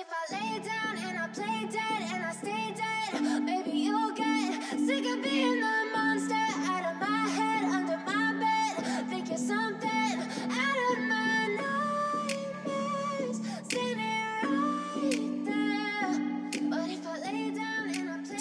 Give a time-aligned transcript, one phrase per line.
[0.00, 4.62] if I lay down and I play dead and I stay dead, maybe you'll get
[4.78, 5.77] sick of being the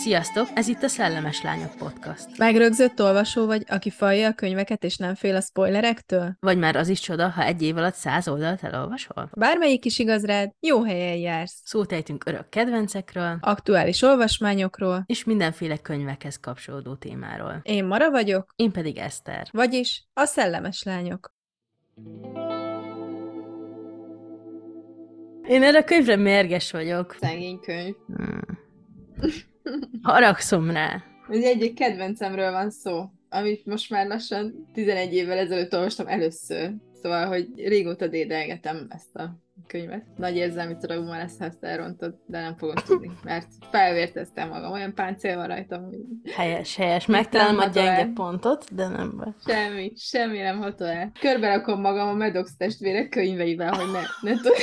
[0.08, 2.38] Sziasztok, ez itt a Szellemes Lányok Podcast.
[2.38, 6.36] Megrögzött olvasó vagy, aki falja a könyveket és nem fél a spoilerektől?
[6.40, 9.30] Vagy már az is csoda, ha egy év alatt száz oldalt elolvasol?
[9.34, 11.62] Bármelyik is igaz rád, jó helyen jársz.
[11.64, 15.04] Szót ejtünk örök kedvencekről, Aktuális olvasmányokról.
[15.06, 17.60] és mindenféle könyvekhez kapcsolódó témáról.
[17.64, 19.48] Én Mara vagyok, Én pedig Eszter.
[19.52, 21.34] vagyis a szellemes lányok.
[25.48, 27.16] Én erre a könyvre mérges vagyok.
[27.20, 27.96] Szegény könyv.
[28.08, 28.40] Hmm.
[30.02, 31.04] Haragszom rá.
[31.30, 36.74] Ez egyik kedvencemről van szó, amit most már lassan 11 évvel ezelőtt olvastam először.
[37.02, 40.04] Szóval, hogy régóta dédelgetem ezt a könyvet.
[40.16, 44.94] Nagy érzelmi trauma lesz, ha ezt elrontod, de nem fogom tudni, mert felvérteztem magam, olyan
[44.94, 45.98] páncél van rajtam, hogy
[46.36, 47.06] Helyes, helyes.
[47.06, 48.12] Megtalálom a gyenge el.
[48.14, 49.34] pontot, de nem baj.
[49.46, 51.12] semmi, semmi nem hatol el.
[51.20, 54.54] Körbe rakom magam a Medox testvérek könyveivel, hogy ne, ne, tud,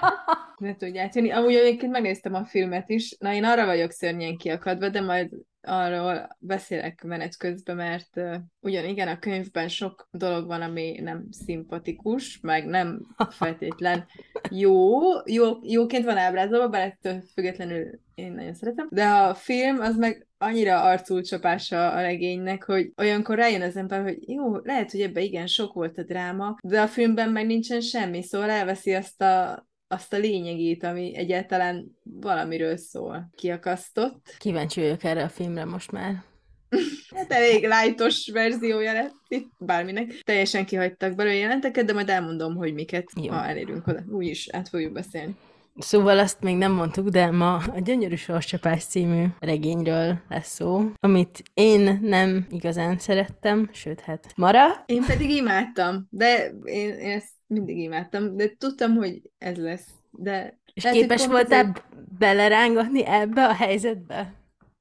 [0.66, 1.30] ne tudják jönni.
[1.30, 3.16] Amúgy egyébként megnéztem a filmet is.
[3.18, 5.30] Na, én arra vagyok szörnyen kiakadva, de majd
[5.66, 11.26] arról beszélek menet közben, mert uh, ugyan igen, a könyvben sok dolog van, ami nem
[11.30, 14.06] szimpatikus, meg nem feltétlen
[14.50, 19.96] jó, jó jóként van ábrázolva, bár ettől függetlenül én nagyon szeretem, de a film az
[19.96, 25.22] meg annyira arculcsapása a regénynek, hogy olyankor rájön az ember, hogy jó, lehet, hogy ebben
[25.22, 29.66] igen sok volt a dráma, de a filmben meg nincsen semmi, szóval elveszi azt a
[29.88, 33.30] azt a lényegét, ami egyáltalán valamiről szól.
[33.34, 34.34] Kiakasztott.
[34.38, 36.22] Kíváncsi vagyok erre a filmre most már.
[37.14, 40.20] Hát elég lájtos verziója lett itt bárminek.
[40.24, 43.32] Teljesen kihagytak belőle jelenteket, de majd elmondom, hogy miket, Jó.
[43.32, 44.02] ha elérünk oda.
[44.08, 45.36] Úgyis át fogjuk beszélni.
[45.78, 51.42] Szóval azt még nem mondtuk, de ma a Gyönyörű Sorscsapás című regényről lesz szó, amit
[51.54, 57.78] én nem igazán szerettem, sőt, hát Mara, Én pedig imádtam, de én, én ezt mindig
[57.78, 59.86] imádtam, de tudtam, hogy ez lesz.
[60.10, 61.84] De és lehet, képes voltál ezért-
[62.18, 64.34] belerángatni ebbe a helyzetbe?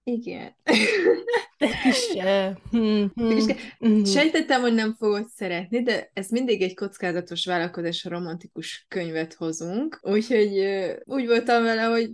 [0.03, 0.55] Igen.
[1.57, 2.07] Egy kis...
[2.13, 3.11] Uh, hmm,
[3.79, 4.05] hmm.
[4.05, 9.99] Sejtettem, hogy nem fogod szeretni, de ez mindig egy kockázatos vállalkozás, ha romantikus könyvet hozunk.
[10.01, 12.09] Úgyhogy ö, úgy voltam vele, hogy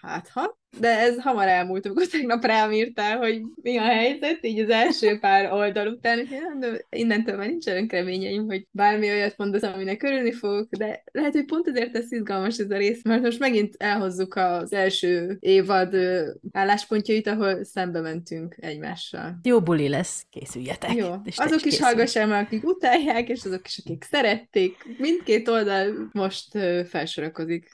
[0.00, 4.58] hát ha, de ez hamar elmúlt, amikor tegnap rám írtál, hogy mi a helyzet, így
[4.60, 6.28] az első pár oldal után,
[6.60, 11.44] de innentől már nincsenek reményeim, hogy bármi olyat mondasz, aminek örülni fogok, de lehet, hogy
[11.44, 15.96] pont ezért lesz izgalmas ez a rész, mert most megint elhozzuk az első évad
[16.52, 19.38] álláspontjait, ahol szembe mentünk egymással.
[19.42, 20.94] Jó buli lesz, készüljetek.
[20.94, 21.82] Jó, És azok is készülj.
[21.82, 24.84] hallgassák meg, akik utálják, és azok is, akik szerették.
[24.98, 26.58] Mindkét oldal most
[26.88, 27.68] felsorakozik.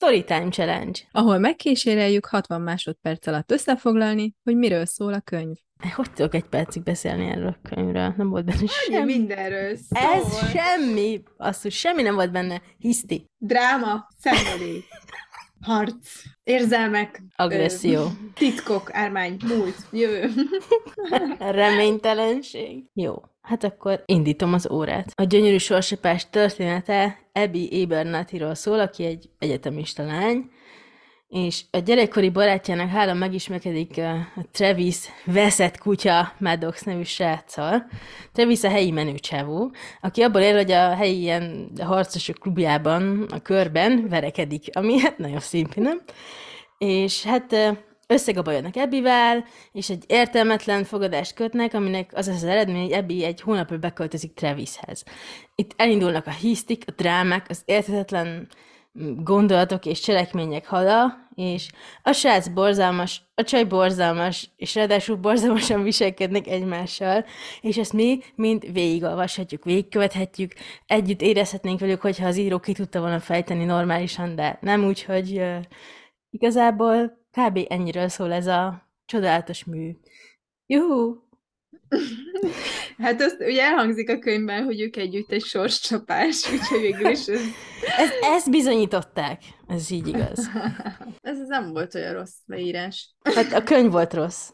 [0.00, 1.00] Storytime Challenge.
[1.12, 5.56] Ahol megkíséreljük 60 másodperc alatt összefoglalni, hogy miről szól a könyv.
[5.94, 8.14] Hogy tudok egy percig beszélni erről a könyvről?
[8.16, 8.96] Nem volt benne Semmi.
[8.96, 9.12] semmi.
[9.12, 10.12] mindenről szól.
[10.12, 11.22] Ez semmi.
[11.36, 12.62] Azt, semmi nem volt benne.
[12.78, 13.24] Hiszti.
[13.36, 14.84] Dráma, szenvedély,
[15.62, 18.00] harc, érzelmek, Agresszió.
[18.00, 20.30] ö, titkok, ármány, múlt, jövő.
[21.38, 22.84] Reménytelenség.
[22.94, 23.14] Jó.
[23.40, 25.12] Hát akkor indítom az órát.
[25.14, 30.50] A gyönyörű sorsapás története Abby Abernathyról szól, aki egy egyetemista lány,
[31.28, 37.86] és a gyerekkori barátjának hála megismerkedik a Travis veszett kutya Maddox nevű sráccal.
[38.32, 44.08] Travis a helyi menőcsávó, aki abból él, hogy a helyi ilyen harcosok klubjában, a körben
[44.08, 46.00] verekedik, ami hát nagyon szimpi, nem?
[46.78, 47.54] És hát
[48.06, 53.78] összegabajodnak Ebbivel, és egy értelmetlen fogadást kötnek, aminek az az eredmény, hogy Ebbi egy hónapra
[53.78, 55.04] beköltözik Travishez.
[55.54, 58.48] Itt elindulnak a hisztik, a drámák, az érthetetlen
[59.16, 61.70] gondolatok és cselekmények hala, és
[62.02, 67.24] a srác borzalmas, a csaj borzalmas, és ráadásul borzalmasan viselkednek egymással,
[67.60, 70.52] és ezt mi mind végigolvashatjuk, végigkövethetjük,
[70.86, 75.36] együtt érezhetnénk velük, hogyha az író ki tudta volna fejteni normálisan, de nem úgy, hogy
[75.38, 75.56] ö,
[76.30, 77.58] igazából kb.
[77.68, 79.96] ennyiről szól ez a csodálatos mű.
[80.66, 81.27] Juhu!
[82.98, 87.40] Hát azt ugye elhangzik a könyvben, hogy ők együtt egy sorscsapás, úgyhogy végül is ez,
[87.98, 89.42] Ez, ezt bizonyították.
[89.66, 90.50] Ez így igaz.
[91.20, 93.14] ez nem volt olyan rossz leírás.
[93.22, 94.50] Hát a könyv volt rossz.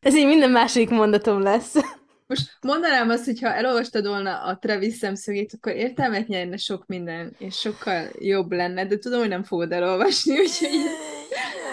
[0.00, 1.74] Ez így minden második mondatom lesz.
[2.32, 7.34] Most mondanám azt, hogy ha elolvastad volna a Travis szemszögét, akkor értelmet nyerne sok minden,
[7.38, 10.68] és sokkal jobb lenne, de tudom, hogy nem fogod elolvasni, úgyhogy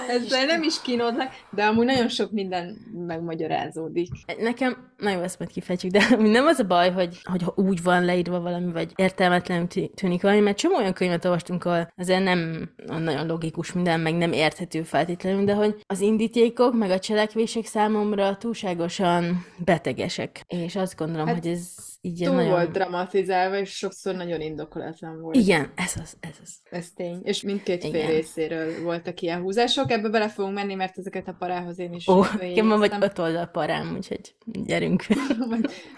[0.09, 2.77] ezzel nem is kínodlak, de amúgy nagyon sok minden
[3.07, 4.09] megmagyarázódik.
[4.39, 8.05] Nekem Na jó, ezt majd kifejtjük, de nem az a baj, hogy, hogy úgy van
[8.05, 13.27] leírva valami, vagy értelmetlen tűnik valami, mert csomó olyan könyvet olvastunk, ahol azért nem nagyon
[13.27, 19.45] logikus minden, meg nem érthető feltétlenül, de hogy az indítékok, meg a cselekvések számomra túlságosan
[19.57, 20.41] betegesek.
[20.49, 22.49] És azt gondolom, hát, hogy ez így túl nagyon...
[22.49, 25.35] volt dramatizálva, és sokszor nagyon indokolatlan volt.
[25.35, 26.55] Igen, ez az, ez az.
[26.69, 27.19] Ez tény.
[27.23, 29.91] És mindkét fél részéről voltak ilyen húzások.
[29.91, 33.19] Ebbe bele fogunk menni, mert ezeket a parához én is Ó, én ma vagy öt
[33.19, 35.05] oldal parám, úgyhogy gyerünk.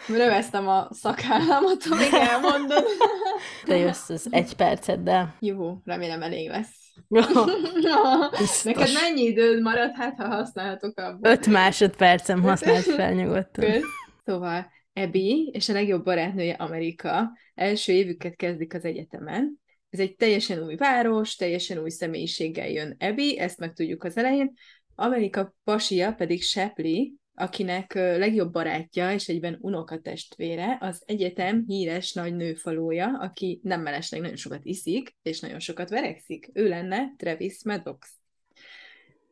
[0.08, 2.86] Röveztem a szakállamat, amíg elmondod.
[3.66, 5.36] Te jössz az egy percet, de...
[5.40, 6.80] Jó, remélem elég lesz.
[7.08, 7.22] Jó,
[8.64, 11.32] Neked mennyi időd maradt, hát ha használhatok abból?
[11.32, 13.66] Öt másodpercem használt fel nyugodtan.
[14.32, 19.60] Szóval Ebi és a legjobb barátnője Amerika első évüket kezdik az egyetemen.
[19.90, 24.54] Ez egy teljesen új város, teljesen új személyiséggel jön Ebi, ezt meg tudjuk az elején.
[24.96, 33.18] Amerika pasia pedig Shepley, akinek legjobb barátja és egyben unokatestvére az egyetem híres nagy nőfalója,
[33.20, 36.50] aki nem mellesleg nagyon sokat iszik, és nagyon sokat verekszik.
[36.54, 38.21] Ő lenne Travis Maddox.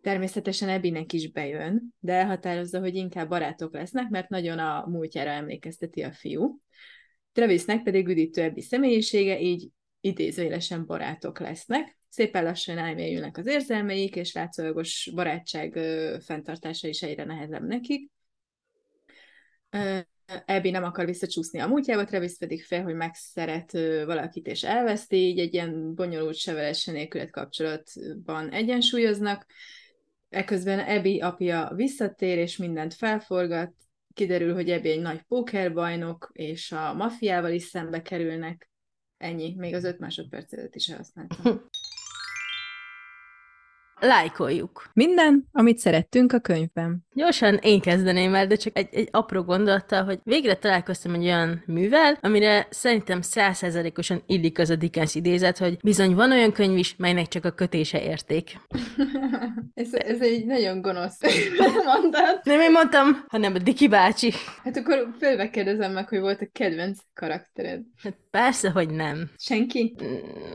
[0.02, 6.02] Természetesen Ebinek is bejön, de elhatározza, hogy inkább barátok lesznek, mert nagyon a múltjára emlékezteti
[6.02, 6.60] a fiú.
[7.32, 9.70] Travisnek pedig üdítő Ebi személyisége, így
[10.02, 11.98] idézőjelesen barátok lesznek.
[12.10, 18.12] Szépen lassan elmélyülnek az érzelmeik, és látszólagos barátság ö, fenntartása is egyre nehezebb nekik.
[20.46, 23.72] Ebi nem akar visszacsúszni a múltjába, Travis pedig fél, hogy megszeret
[24.06, 29.46] valakit és elveszti, így egy ilyen bonyolult sevelesen nélkület kapcsolatban egyensúlyoznak.
[30.30, 33.74] Eközben Ebi apja visszatér, és mindent felforgat,
[34.14, 38.70] kiderül, hogy Ebi egy nagy pókerbajnok, és a mafiával is szembe kerülnek.
[39.18, 41.62] Ennyi, még az öt másodperc is elhasználtam.
[44.00, 44.90] lájkoljuk.
[44.94, 47.06] Minden, amit szerettünk a könyvben.
[47.14, 51.64] Gyorsan én kezdeném el, de csak egy, egy apró gondolattal, hogy végre találkoztam egy olyan
[51.66, 56.96] művel, amire szerintem százszerzalékosan illik az a Dickens idézet, hogy bizony van olyan könyv is,
[56.98, 58.58] melynek csak a kötése érték.
[59.74, 61.20] ez, ez egy nagyon gonosz
[61.86, 62.44] mondat.
[62.44, 64.32] Nem én mondtam, hanem a Diki bácsi.
[64.64, 67.82] Hát akkor fölve kérdezem meg, hogy volt a kedvenc karaktered.
[68.04, 69.30] Hát persze, hogy nem.
[69.38, 69.96] Senki?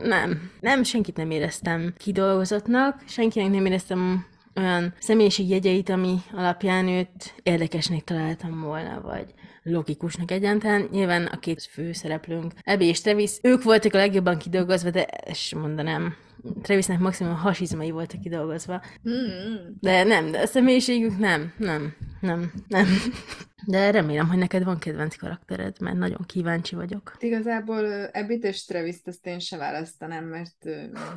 [0.03, 0.51] Nem.
[0.59, 4.25] Nem, senkit nem éreztem kidolgozottnak, senkinek nem éreztem
[4.55, 9.33] olyan személyiségjegyeit, ami alapján őt érdekesnek találtam volna, vagy
[9.63, 10.87] logikusnak egyáltalán.
[10.91, 16.15] Nyilván a két főszereplőnk, Ebi és Travis, ők voltak a legjobban kidolgozva, de ezt mondanám,
[16.61, 18.81] Travisnek maximum hasizmai voltak kidolgozva.
[19.09, 19.55] Mm.
[19.79, 22.87] De nem, de a személyiségük nem, nem, nem, nem.
[23.67, 27.15] De remélem, hogy neked van kedvenc karaktered, mert nagyon kíváncsi vagyok.
[27.19, 30.65] Igazából Ebbit és travis azt én se választanám, mert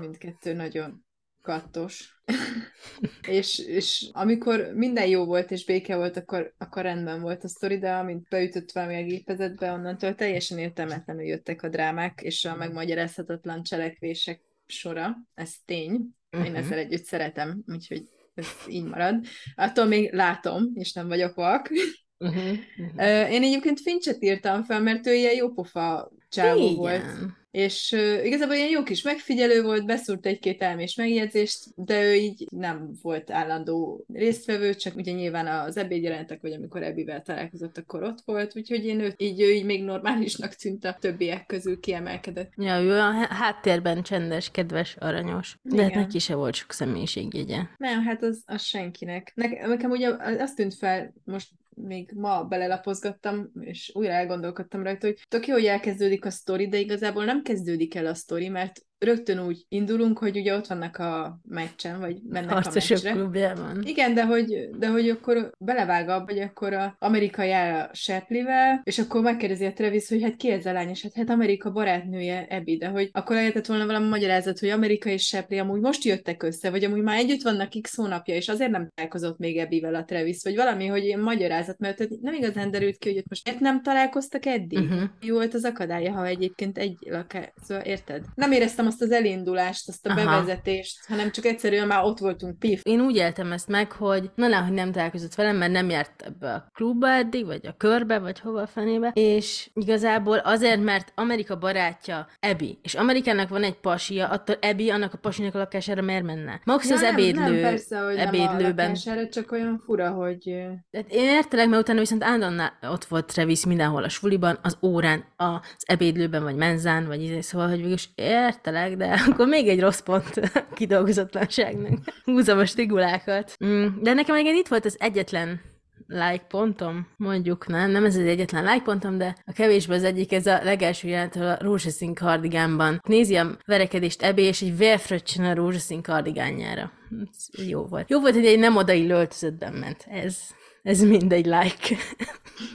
[0.00, 1.06] mindkettő nagyon
[1.42, 2.22] kattos.
[3.28, 7.78] és, és amikor minden jó volt és béke volt, akkor, akkor rendben volt a sztori,
[7.78, 13.62] de amint beütött valami a gépezetbe, onnantól teljesen értelmetlenül jöttek a drámák és a megmagyarázhatatlan
[13.62, 15.16] cselekvések sora.
[15.34, 16.08] Ez tény.
[16.30, 16.48] Uh-huh.
[16.48, 18.02] Én ezzel együtt szeretem, úgyhogy
[18.34, 19.24] ez így marad.
[19.54, 21.70] Attól még látom, és nem vagyok vak.
[22.18, 22.58] Uh-huh.
[22.78, 23.32] Uh-huh.
[23.32, 26.76] Én egyébként Fincset írtam fel, mert ő ilyen jópofa csávó Igen.
[26.76, 27.04] volt.
[27.50, 32.46] És uh, igazából ilyen jó kis megfigyelő volt, beszúrt egy-két elmés megjegyzést, de ő így
[32.50, 38.18] nem volt állandó résztvevő, csak ugye nyilván az ebédjelentek, vagy amikor Ebivel találkozott, akkor ott
[38.24, 42.52] volt, úgyhogy én őt, így, ő így még normálisnak tűnt a többiek közül kiemelkedett.
[42.56, 45.58] Ja, ő a háttérben csendes, kedves, aranyos.
[45.62, 47.60] De hát neki se volt sok személyiségjegye.
[47.76, 49.32] Nem, hát az, az senkinek.
[49.66, 50.08] Nekem ugye
[50.38, 51.48] azt tűnt fel, most
[51.80, 56.78] még ma belelapozgattam, és újra elgondolkodtam rajta, hogy tök jó, hogy elkezdődik a sztori, de
[56.78, 61.40] igazából nem kezdődik el a sztori, mert rögtön úgy indulunk, hogy ugye ott vannak a
[61.48, 63.12] meccsen, vagy mennek Harcosok a meccsre.
[63.12, 63.82] klubjában.
[63.84, 68.80] Igen, de hogy, de hogy akkor belevág abba, hogy akkor a Amerika jár a Shepley-vel,
[68.84, 71.70] és akkor megkérdezi a Travis, hogy hát ki ez a lány, és hát, hát Amerika
[71.70, 76.04] barátnője Ebi, de hogy akkor lehetett volna valami magyarázat, hogy Amerika és Shepley amúgy most
[76.04, 79.94] jöttek össze, vagy amúgy már együtt vannak x hónapja, és azért nem találkozott még Ebivel
[79.94, 83.60] a Travis, vagy valami, hogy ilyen magyarázat, mert nem igazán derült ki, hogy ott most
[83.60, 84.78] nem találkoztak eddig.
[84.78, 85.02] Uh-huh.
[85.20, 88.24] Jó volt az akadálya, ha egyébként egy lakás, szóval érted?
[88.34, 90.24] Nem éreztem azt az elindulást, azt a Aha.
[90.24, 92.80] bevezetést, hanem csak egyszerűen már ott voltunk pif.
[92.84, 96.52] Én úgy éltem ezt meg, hogy na hogy nem találkozott velem, mert nem járt ebbe
[96.52, 101.58] a klubba eddig, vagy a körbe, vagy hova a fenébe, és igazából azért, mert Amerika
[101.58, 106.24] barátja Ebi, és Amerikának van egy pasia, attól Ebi annak a pasinak a lakására miért
[106.24, 106.60] menne?
[106.64, 108.56] Max ja, az nem, ebédlő, nem, persze, hogy ebédlőben.
[108.56, 110.42] Nem a lakására, csak olyan fura, hogy...
[110.90, 115.24] Tehát én értelek, mert utána viszont állandóan ott volt Travis mindenhol a suliban, az órán,
[115.36, 120.00] az ebédlőben, vagy menzán, vagy izé, szóval, hogy végül értelek, de akkor még egy rossz
[120.00, 120.40] pont
[120.78, 121.98] kidolgozatlanságnak.
[122.24, 123.56] Húzom a stigulákat.
[123.64, 125.60] Mm, de nekem egyébként itt volt az egyetlen
[126.08, 130.32] like pontom, mondjuk nem, nem ez az egyetlen like pontom, de a kevésbé az egyik,
[130.32, 133.00] ez a legelső jelent a rózsaszín kardigánban.
[133.08, 136.92] Nézi a verekedést ebé, és egy vérfröccsön a rózsaszín kardigánjára.
[137.30, 138.10] Ez jó volt.
[138.10, 140.06] Jó volt, hogy egy nem odai öltözöttben ment.
[140.10, 140.38] Ez,
[140.82, 141.96] ez mind egy like.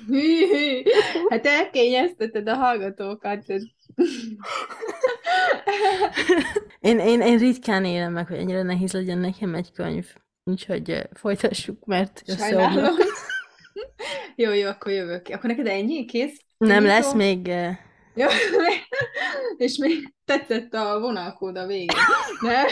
[0.07, 0.81] Hű, hű.
[1.29, 3.43] Hát elkényezteted a hallgatókat.
[6.79, 10.05] Én, én, én ritkán élem meg, hogy ennyire nehéz legyen nekem egy könyv.
[10.43, 12.95] Úgyhogy folytassuk, mert Sajnálom.
[14.35, 15.27] Jó, jó, akkor jövök.
[15.27, 16.05] Akkor neked ennyi?
[16.05, 16.39] Kész?
[16.57, 17.47] Nem lesz még...
[17.47, 17.77] eh,
[18.15, 18.27] Jó.
[19.57, 21.87] És még tetszett a vonalkód a végén.
[22.41, 22.65] Nem?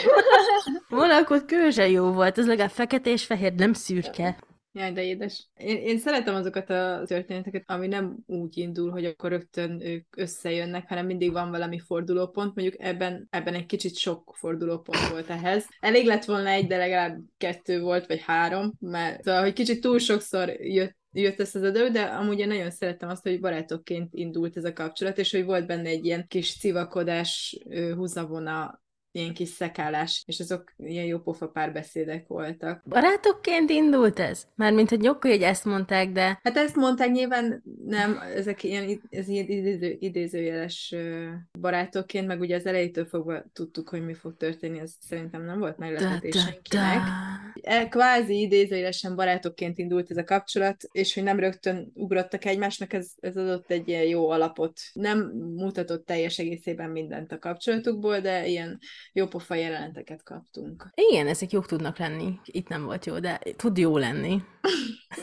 [0.88, 4.38] Vonalkod különösen jó volt, ez legalább fekete és fehér, nem szürke.
[4.74, 5.48] Jaj, de édes.
[5.56, 10.88] Én, én szeretem azokat a történeteket, ami nem úgy indul, hogy akkor rögtön ők összejönnek,
[10.88, 12.54] hanem mindig van valami fordulópont.
[12.54, 15.68] Mondjuk ebben, ebben egy kicsit sok fordulópont volt ehhez.
[15.80, 19.98] Elég lett volna egy, de legalább kettő volt, vagy három, mert szóval, hogy kicsit túl
[19.98, 24.56] sokszor jött jött össze az idő, de amúgy én nagyon szerettem azt, hogy barátokként indult
[24.56, 27.58] ez a kapcsolat, és hogy volt benne egy ilyen kis civakodás,
[27.94, 28.81] húzavona,
[29.12, 32.82] ilyen kis szekálás, és azok ilyen jó pofa párbeszédek voltak.
[32.88, 34.46] Barátokként indult ez?
[34.54, 39.28] Mármint, hogy nyokko, hogy ezt mondták, de Hát ezt mondták nyilván nem, ezek ilyen, ez
[39.28, 40.94] ilyen idéző, idézőjeles
[41.60, 45.78] barátokként, meg ugye az elejétől fogva tudtuk, hogy mi fog történni, ez szerintem nem volt
[45.78, 47.00] meglepetés senkinek.
[47.60, 53.10] E, kvázi idézőjelesen barátokként indult ez a kapcsolat, és hogy nem rögtön ugrottak egymásnak, ez,
[53.20, 54.80] ez adott egy ilyen jó alapot.
[54.92, 55.18] Nem
[55.56, 58.78] mutatott teljes egészében mindent a kapcsolatukból, de ilyen
[59.12, 60.86] jópofa jeleneteket kaptunk.
[60.94, 62.40] Igen, ezek jók tudnak lenni.
[62.44, 64.42] Itt nem volt jó, de tud jó lenni.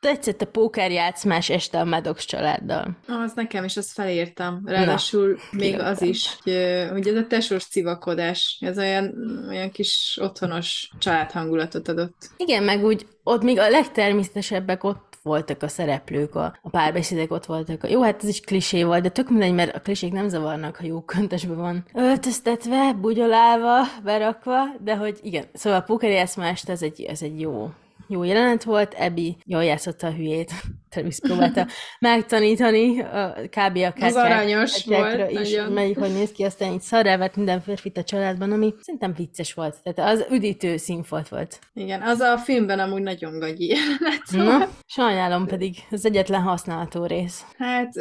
[0.00, 2.96] Tetszett a pókerjátszmás este a Maddox családdal.
[3.08, 4.62] Ah, Az nekem is, azt felírtam.
[4.64, 5.92] Ráadásul még kiraktam.
[5.92, 9.14] az is, hogy, hogy ez a tesós civakodás, ez olyan,
[9.48, 12.16] olyan kis otthonos családhangulatot adott.
[12.36, 17.46] Igen, meg úgy ott még a legtermészetesebbek ott voltak a szereplők, a, a párbeszédek ott
[17.46, 17.84] voltak.
[17.84, 20.76] A, jó, hát ez is klisé volt, de tök mindegy, mert a klisék nem zavarnak,
[20.76, 27.02] ha jó köntesbe van öltöztetve, bugyolálva, berakva, de hogy igen, szóval a pókerjátszmást ez egy,
[27.02, 27.70] ez egy jó,
[28.08, 30.52] jó jelenet volt, Ebi jól játszotta a hülyét,
[30.96, 31.66] Travis próbálta
[31.98, 33.76] megtanítani a, kb.
[33.76, 35.72] a Az aranyos volt, is, nagyon.
[35.72, 39.76] melyik hogy néz ki, aztán így szarrávert minden férfit a családban, ami szerintem vicces volt.
[39.82, 41.58] Tehát az üdítő színfolt volt.
[41.74, 44.70] Igen, az a filmben amúgy nagyon gagyi jelenet Na, volt.
[44.86, 47.44] sajnálom pedig, az egyetlen használható rész.
[47.58, 47.92] Hát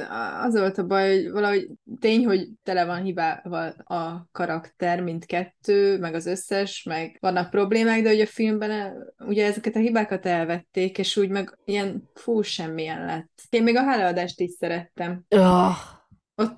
[0.43, 1.67] az volt a baj, hogy valahogy
[1.99, 8.01] tény, hogy tele van hibával a karakter, mint kettő, meg az összes, meg vannak problémák,
[8.01, 12.41] de hogy a filmben el- ugye ezeket a hibákat elvették, és úgy meg ilyen fú,
[12.85, 13.41] semmilyen lett.
[13.49, 15.25] Én még a hálaadást is szerettem.
[15.29, 15.77] Oh,
[16.35, 16.57] Ott...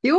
[0.00, 0.18] Jó,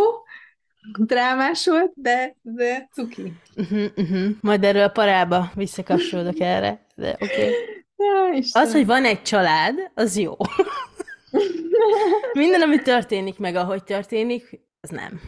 [0.98, 3.34] drámás volt, de, de cuki.
[3.55, 4.29] uh-huh, uh-huh.
[4.41, 7.50] Majd erről a parába visszakapcsolódok erre, de oké.
[7.96, 8.43] Okay.
[8.51, 10.36] Az, hogy van egy család, az jó.
[12.34, 15.22] Minden, ami történik meg, ahogy történik, az nem.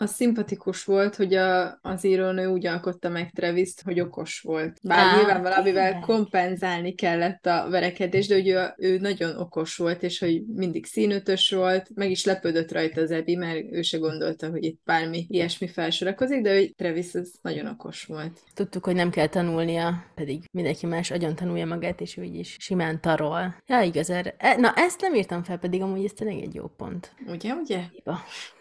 [0.00, 4.78] Az szimpatikus volt, hogy a, az írónő úgy alkotta meg travis hogy okos volt.
[4.82, 6.00] Bár Á, nyilván valamivel tényleg?
[6.00, 11.50] kompenzálni kellett a verekedés, de hogy ő, ő nagyon okos volt, és hogy mindig színötös
[11.50, 15.68] volt, meg is lepődött rajta az Ebi, mert ő se gondolta, hogy itt bármi ilyesmi
[15.68, 18.40] felsorakozik, de hogy Travis az nagyon okos volt.
[18.54, 22.56] Tudtuk, hogy nem kell tanulnia, pedig mindenki más agyon tanulja magát, és ő így is
[22.60, 23.56] simán tarol.
[23.66, 24.34] Ja, igaz, erre.
[24.38, 27.12] E, na, ezt nem írtam fel, pedig amúgy ez tényleg egy jó pont.
[27.26, 27.80] Ugye, ugye?
[27.92, 28.18] Hiba.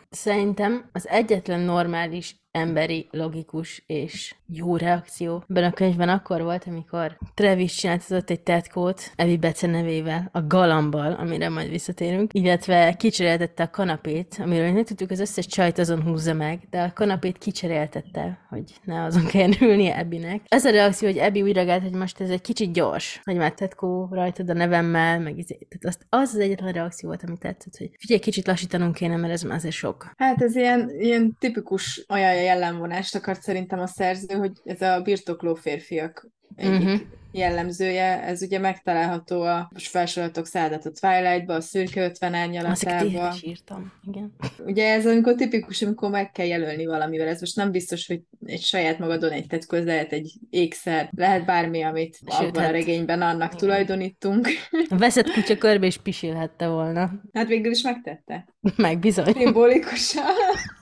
[0.10, 7.18] Szerintem az egyetlen normális, emberi, logikus és jó reakció ebben a könyvben akkor volt, amikor
[7.34, 13.70] Travis csináltatott egy tetkót Evi Bece nevével, a galambal, amire majd visszatérünk, illetve kicseréltette a
[13.70, 18.64] kanapét, amiről nem tudtuk, az összes csajt azon húzza meg, de a kanapét kicseréltette, hogy
[18.84, 20.42] ne azon kelljen ülnie Ebinek.
[20.48, 23.54] Ez a reakció, hogy Ebi úgy reagált, hogy most ez egy kicsit gyors, hogy már
[23.54, 27.78] tetkó rajtad a nevemmel, meg izé- tehát azt, az az egyetlen reakció volt, ami tetszett,
[27.78, 30.14] hogy figyelj, kicsit lassítanunk kéne, mert ez már azért sok.
[30.18, 35.54] Hát ez ilyen, ilyen tipikus olyan jellemvonást akart szerintem a szerző, hogy ez a birtokló
[35.56, 36.96] férfiak egyik Mhm.
[37.32, 42.40] jellemzője, ez ugye megtalálható a most felsorolatok szádat a Twilight-ba, a szürke 50 Azt én
[42.40, 43.34] árnyalatában.
[43.36, 44.36] is írtam, igen.
[44.66, 48.62] Ugye ez amikor tipikus, amikor meg kell jelölni valamivel, ez most nem biztos, hogy egy
[48.62, 52.72] saját magadon egy tetkó, ez lehet egy ékszer, lehet bármi, amit Sőt, abban a hát-
[52.72, 54.48] regényben annak tulajdonítunk.
[54.90, 57.12] A veszett kutya körbe is pisilhette volna.
[57.34, 58.46] Hát végül is megtette.
[58.78, 59.34] Meg bizony.
[59.34, 60.24] Szimbolikusan.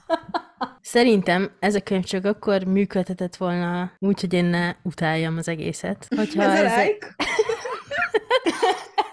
[0.88, 6.08] Szerintem ez a könyv csak akkor működhetett volna úgy, hogy én ne utáljam az egészet.
[6.16, 7.16] Hogyha Ez a ez, like.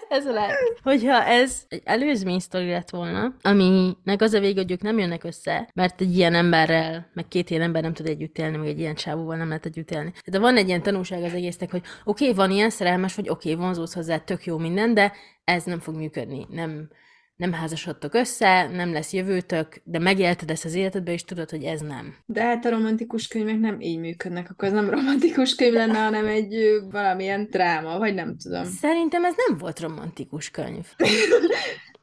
[0.09, 0.51] Ez a leg.
[0.83, 5.25] Hogyha ez egy előzmény sztori lett volna, aminek az a vége, hogy ők nem jönnek
[5.25, 8.79] össze, mert egy ilyen emberrel, meg két ilyen ember nem tud együtt élni, meg egy
[8.79, 10.13] ilyen csávóval nem lehet együtt élni.
[10.27, 13.53] De van egy ilyen tanulság az egésznek, hogy oké, okay, van ilyen szerelmes, vagy oké,
[13.53, 15.13] okay, vonzódsz hozzá, tök jó minden, de
[15.45, 16.47] ez nem fog működni.
[16.51, 16.89] Nem,
[17.37, 21.81] nem házasodtok össze, nem lesz jövőtök, de megélted ezt az életedbe, és tudod, hogy ez
[21.81, 22.17] nem.
[22.27, 26.27] De hát a romantikus könyvek nem így működnek, akkor ez nem romantikus könyv lenne, hanem
[26.27, 26.55] egy
[26.91, 28.65] valamilyen dráma, vagy nem tudom.
[28.65, 30.87] Szerintem ez nem volt romantikus könyv.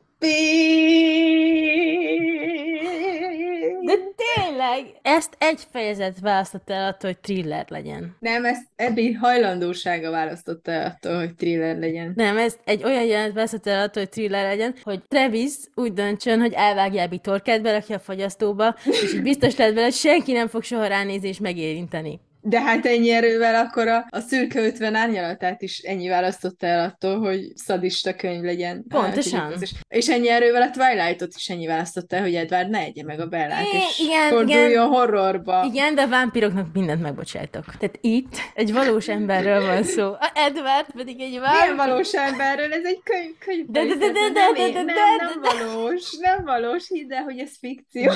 [3.82, 3.94] De
[4.36, 8.16] tényleg, ezt egy fejezet választott el attól, hogy thriller legyen.
[8.20, 12.14] Nem, ezt Ebbi hajlandósága választotta el attól, hogy thriller legyen.
[12.16, 16.40] Nem, ez egy olyan jelenet választott el attól, hogy thriller legyen, hogy Travis úgy döntsön,
[16.40, 20.48] hogy elvágja Abby torkát, belakja a fagyasztóba, és így biztos lehet vele, hogy senki nem
[20.48, 22.20] fog soha ránézni és megérinteni.
[22.44, 27.20] De hát ennyi erővel akkor a, a szürke 50 árnyalatát is ennyi választotta el attól,
[27.20, 28.86] hogy szadista könyv legyen.
[28.90, 29.40] Pontosan.
[29.40, 33.04] Hát, és, és ennyi erővel a Twilightot is ennyi választotta el, hogy Edward ne egye
[33.04, 34.86] meg a Bellát, és igen, forduljon igen.
[34.88, 35.64] horrorba.
[35.72, 37.66] Igen, de a vámpiroknak mindent megbocsájtok.
[37.66, 40.12] Tehát itt egy valós emberről van szó.
[40.12, 41.76] A Edward pedig egy Milyen vámpir.
[41.76, 42.74] valós emberről?
[42.74, 46.18] Ez egy könyv, könyv De- de- de- de- nem, de- de- de- nem, nem valós,
[46.20, 48.12] nem valós, hidd el, hogy ez fikció.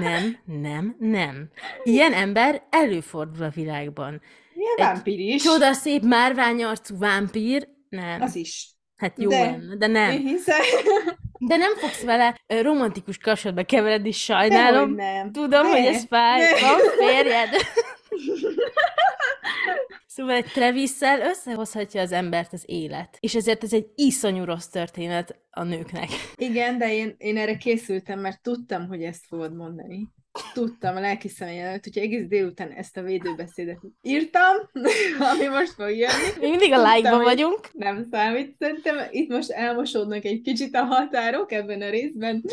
[0.00, 1.48] Nem, nem, nem.
[1.84, 4.20] Ilyen ember előfordul a világban.
[4.54, 5.42] Milyen vámpír is?
[5.42, 8.20] Csoda szép márványarcú vámpír, nem.
[8.22, 8.68] Az is.
[8.96, 9.40] Hát jó De.
[9.40, 10.10] lenne, de nem.
[10.10, 10.60] Én hiszem.
[11.38, 14.94] De nem fogsz vele romantikus kapcsolatba keveredni, sajnálom.
[14.94, 15.32] nem.
[15.32, 16.40] Tudom, Ne, hogy ez fáj.
[16.40, 16.60] ne.
[16.60, 17.48] Van férjed.
[20.06, 23.16] Szóval egy Travis-szel összehozhatja az embert az élet.
[23.20, 26.08] És ezért ez egy iszonyú rossz történet a nőknek.
[26.36, 30.08] Igen, de én, én erre készültem, mert tudtam, hogy ezt fogod mondani.
[30.52, 34.56] Tudtam a lelki személy előtt, hogy egész délután ezt a védőbeszédet írtam,
[35.32, 36.28] ami most fog jönni.
[36.40, 37.68] Még mindig a like vagyunk.
[37.72, 42.44] Nem számít, szerintem itt most elmosódnak egy kicsit a határok ebben a részben.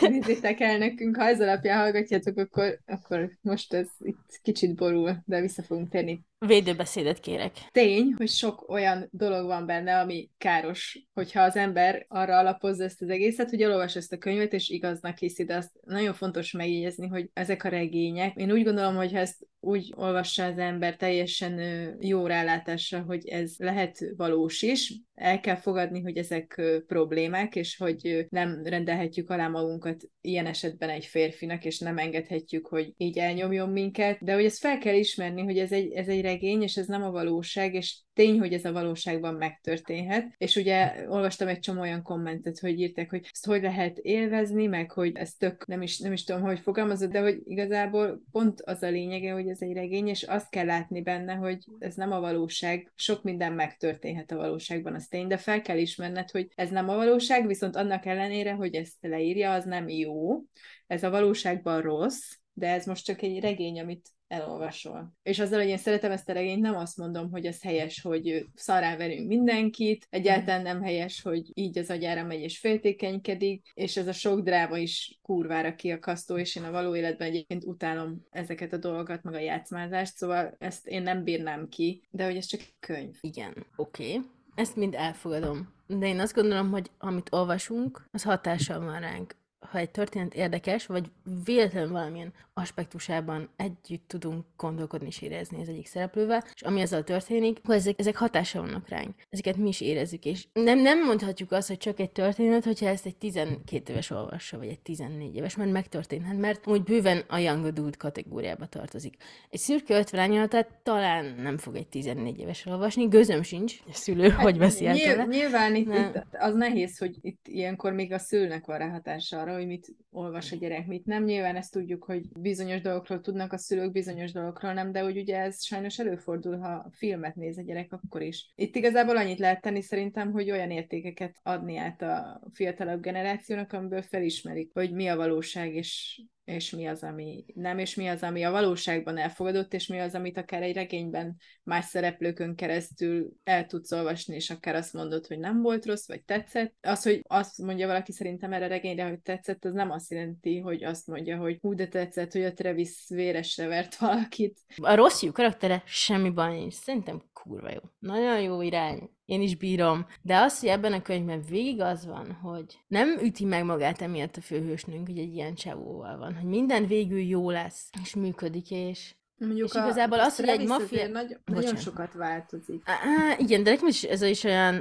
[0.00, 5.40] Nézzétek el nekünk, ha ez alapján hallgatjátok, akkor, akkor most ez itt kicsit borul, de
[5.40, 7.52] vissza fogunk térni Védőbeszédet kérek.
[7.72, 13.02] tény, hogy sok olyan dolog van benne, ami káros, hogyha az ember arra alapozza ezt
[13.02, 17.06] az egészet, hogy elolvas ezt a könyvet, és igaznak hiszi, de azt nagyon fontos megjegyezni,
[17.06, 21.60] hogy ezek a regények, én úgy gondolom, hogy ha ezt úgy olvassa az ember teljesen
[22.00, 28.26] jó rálátással, hogy ez lehet valós is, el kell fogadni, hogy ezek problémák, és hogy
[28.30, 34.24] nem rendelhetjük alá magunkat ilyen esetben egy férfinak, és nem engedhetjük, hogy így elnyomjon minket,
[34.24, 37.02] de hogy ezt fel kell ismerni, hogy ez egy, ez egy regény, és ez nem
[37.02, 40.34] a valóság, és tény, hogy ez a valóságban megtörténhet.
[40.36, 44.90] És ugye olvastam egy csomó olyan kommentet, hogy írták, hogy ezt hogy lehet élvezni, meg
[44.90, 48.82] hogy ez tök, nem is, nem is tudom, hogy fogalmazott, de hogy igazából pont az
[48.82, 52.20] a lényege, hogy ez egy regény, és azt kell látni benne, hogy ez nem a
[52.20, 56.88] valóság, sok minden megtörténhet a valóságban, az tény, de fel kell ismerned, hogy ez nem
[56.88, 60.42] a valóság, viszont annak ellenére, hogy ezt leírja, az nem jó,
[60.86, 65.12] ez a valóságban rossz, de ez most csak egy regény, amit elolvasol.
[65.22, 68.46] És azzal, hogy én szeretem ezt a regényt, nem azt mondom, hogy ez helyes, hogy
[68.54, 74.06] szarrá verünk mindenkit, egyáltalán nem helyes, hogy így az agyára megy és féltékenykedik, és ez
[74.06, 78.76] a sok dráma is kurvára kiakasztó, és én a való életben egyébként utálom ezeket a
[78.76, 83.14] dolgokat, meg a játszmázást, szóval ezt én nem bírnám ki, de hogy ez csak könyv.
[83.20, 84.08] Igen, oké.
[84.08, 84.26] Okay.
[84.54, 85.72] Ezt mind elfogadom.
[85.86, 89.34] De én azt gondolom, hogy amit olvasunk, az hatással van ránk.
[89.74, 91.10] Ha egy történet érdekes, vagy
[91.44, 97.58] véletlenül valamilyen aspektusában együtt tudunk gondolkodni és érezni az egyik szereplővel, és ami ezzel történik,
[97.62, 99.14] akkor ezek, ezek hatással vannak ránk.
[99.30, 103.06] Ezeket mi is érezzük, és nem, nem mondhatjuk azt, hogy csak egy történet, hogyha ezt
[103.06, 107.64] egy 12 éves olvassa, vagy egy 14 éves, mert megtörténhet, mert úgy bőven a young
[107.64, 109.16] adult kategóriába tartozik.
[109.50, 114.28] Egy szürke 50 árnyalatát talán nem fog egy 14 éves olvasni, gőzöm sincs, a szülő
[114.28, 118.18] hogy veszi el Hát Nyilv, nyilván itt, itt, az nehéz, hogy itt ilyenkor még a
[118.18, 121.24] szülőnek van ráhatása arra, hogy mit olvas a gyerek, mit nem.
[121.24, 125.38] Nyilván ezt tudjuk, hogy bizonyos dolgokról tudnak a szülők, bizonyos dolgokról nem, de hogy ugye
[125.38, 128.52] ez sajnos előfordul, ha filmet néz a gyerek, akkor is.
[128.54, 134.02] Itt igazából annyit lehet tenni szerintem, hogy olyan értékeket adni át a fiatalabb generációnak, amiből
[134.02, 138.44] felismerik, hogy mi a valóság, és és mi az, ami nem, és mi az, ami
[138.44, 143.92] a valóságban elfogadott, és mi az, amit akár egy regényben más szereplőkön keresztül el tudsz
[143.92, 146.74] olvasni, és akár azt mondod, hogy nem volt rossz, vagy tetszett.
[146.80, 150.58] Az, hogy azt mondja valaki szerintem erre a regényre, hogy tetszett, az nem azt jelenti,
[150.58, 154.60] hogy azt mondja, hogy hú, de tetszett, hogy a Travis véresre vert valakit.
[154.76, 156.74] A rossz karaktere semmi baj nincs.
[156.74, 157.80] Szerintem kurva jó.
[157.98, 159.10] Nagyon jó irány.
[159.24, 160.06] Én is bírom.
[160.22, 164.36] De az, hogy ebben a könyvben végig az van, hogy nem üti meg magát emiatt
[164.36, 169.14] a főhősnünk, hogy egy ilyen csávóval van, hogy minden végül jó lesz, és működik, és
[169.38, 171.12] Mondjuk És igazából az, hogy egy maffia- azért
[171.44, 172.82] Nagyon, sokat változik.
[172.84, 174.74] Á, igen, de nekem is ez is olyan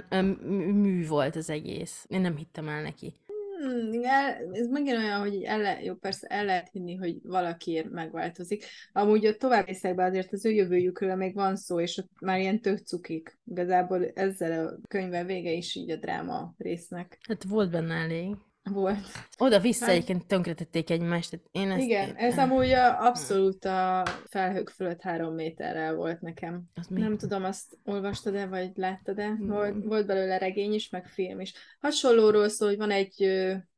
[0.74, 2.06] mű volt az egész.
[2.10, 3.16] Én nem hittem el neki.
[3.64, 7.90] Hmm, el, ez megint olyan, hogy el le, jó, persze el lehet hinni, hogy valakiért
[7.90, 8.66] megváltozik.
[8.92, 12.62] Amúgy a további részekben azért az ő jövőjükről még van szó, és ott már ilyen
[12.62, 13.38] tök cukik.
[13.46, 18.36] Igazából ezzel a könyvvel vége is így a dráma résznek Hát volt benne elég.
[18.64, 19.08] Volt.
[19.38, 21.30] Oda-vissza Hát- egyébként tönkretették egymást.
[21.30, 26.64] Tehát én ezt Igen, ez amúgy a, abszolút a felhők fölött három méterrel volt nekem.
[26.76, 27.00] Az mi?
[27.00, 29.28] Nem tudom, azt olvastad-e, vagy láttad-e?
[29.28, 29.48] Nem.
[29.48, 31.54] Volt, volt belőle regény is, meg film is.
[31.80, 33.32] Hasonlóról szól, hogy van egy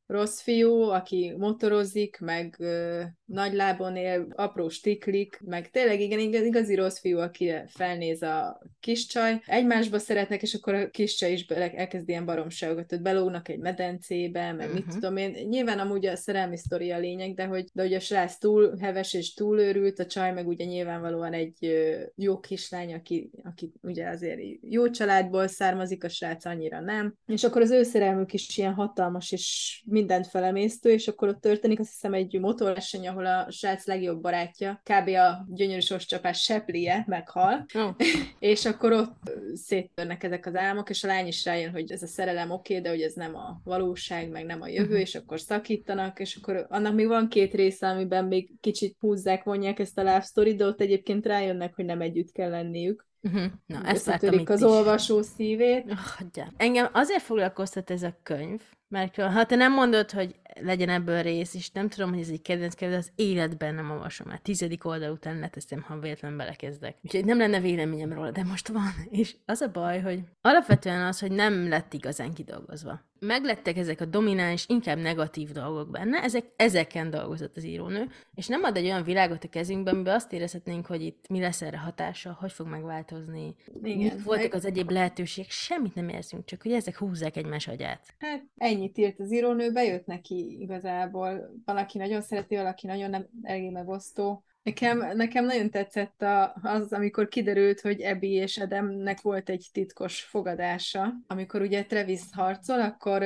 [0.06, 6.42] rossz fiú, aki motorozik, meg ö, nagy lábon él, apró stiklik, meg tényleg igen, igaz,
[6.44, 9.40] igazi rossz fiú, aki felnéz a kis csaj.
[9.46, 13.58] Egymásba szeretnek, és akkor a kis csaj is bele, elkezd ilyen baromságokat, tehát belógnak egy
[13.58, 14.94] medencébe, meg mit Mhm.
[14.94, 15.30] tudom én.
[15.48, 19.14] Nyilván amúgy a szerelmi sztori a lényeg, de hogy, de hogy a srác túl heves
[19.14, 24.40] és túlőrült, a csaj meg ugye nyilvánvalóan egy ö, jó kislány, aki, aki ugye azért
[24.60, 27.14] jó családból származik, a srác annyira nem.
[27.26, 31.80] És akkor az ő szerelmük is ilyen hatalmas és mindent felemésztő, és akkor ott történik
[31.80, 35.08] azt hiszem egy motorverseny, ahol a srác legjobb barátja, kb.
[35.08, 37.88] a gyönyörű csapás seplie meghal, Ó,
[38.38, 42.06] és akkor ott széttörnek ezek az álmok, és a lány is rájön, hogy ez a
[42.06, 45.00] szerelem oké, okay, de hogy ez nem a valóság, meg nem a jövő, Mhm.
[45.00, 49.78] és akkor szakítanak, és akkor annak még van két része, amiben még kicsit húzzák, vonják
[49.78, 53.04] ezt a love story, de ott egyébként rájönnek, hogy nem együtt kell lenniük.
[53.22, 53.44] uh-huh.
[53.66, 54.66] Na, ezt láttam az is.
[54.66, 55.84] olvasó szívét.
[55.90, 56.44] Oh.
[56.56, 61.54] Engem azért foglalkoztat ez a könyv, mert ha te nem mondod, hogy legyen ebből rész,
[61.54, 64.28] és nem tudom, hogy ez egy kedvenc könyv, az életben nem olvasom.
[64.28, 66.96] Már tizedik oldal után leteszem, ha véletlenül belekezdek.
[67.02, 68.92] Úgyhogy nem lenne véleményem róla, de most van.
[69.20, 73.04] És az a baj, hogy alapvetően az, hogy nem lett igazán kidolgozva.
[73.18, 78.62] Meglettek ezek a domináns, inkább negatív dolgok benne, ezek, ezeken dolgozott az írónő, és nem
[78.62, 82.36] ad egy olyan világot a kezünkbe, amiben azt érezhetnénk, hogy itt mi lesz erre hatása,
[82.40, 83.96] hogy fog megváltozni, Igen.
[83.96, 88.14] Mik voltak meg- az egyéb lehetőségek, semmit nem érzünk, csak hogy ezek húzzák egymás agyát.
[88.18, 88.42] Hát
[88.76, 91.54] ennyit írt az írónő, bejött neki igazából.
[91.64, 94.44] Valaki nagyon szereti, valaki nagyon nem eléggé megosztó.
[94.66, 100.22] Nekem, nekem nagyon tetszett a, az, amikor kiderült, hogy Abby és Adamnek volt egy titkos
[100.22, 101.14] fogadása.
[101.26, 103.22] Amikor ugye Travis harcol, akkor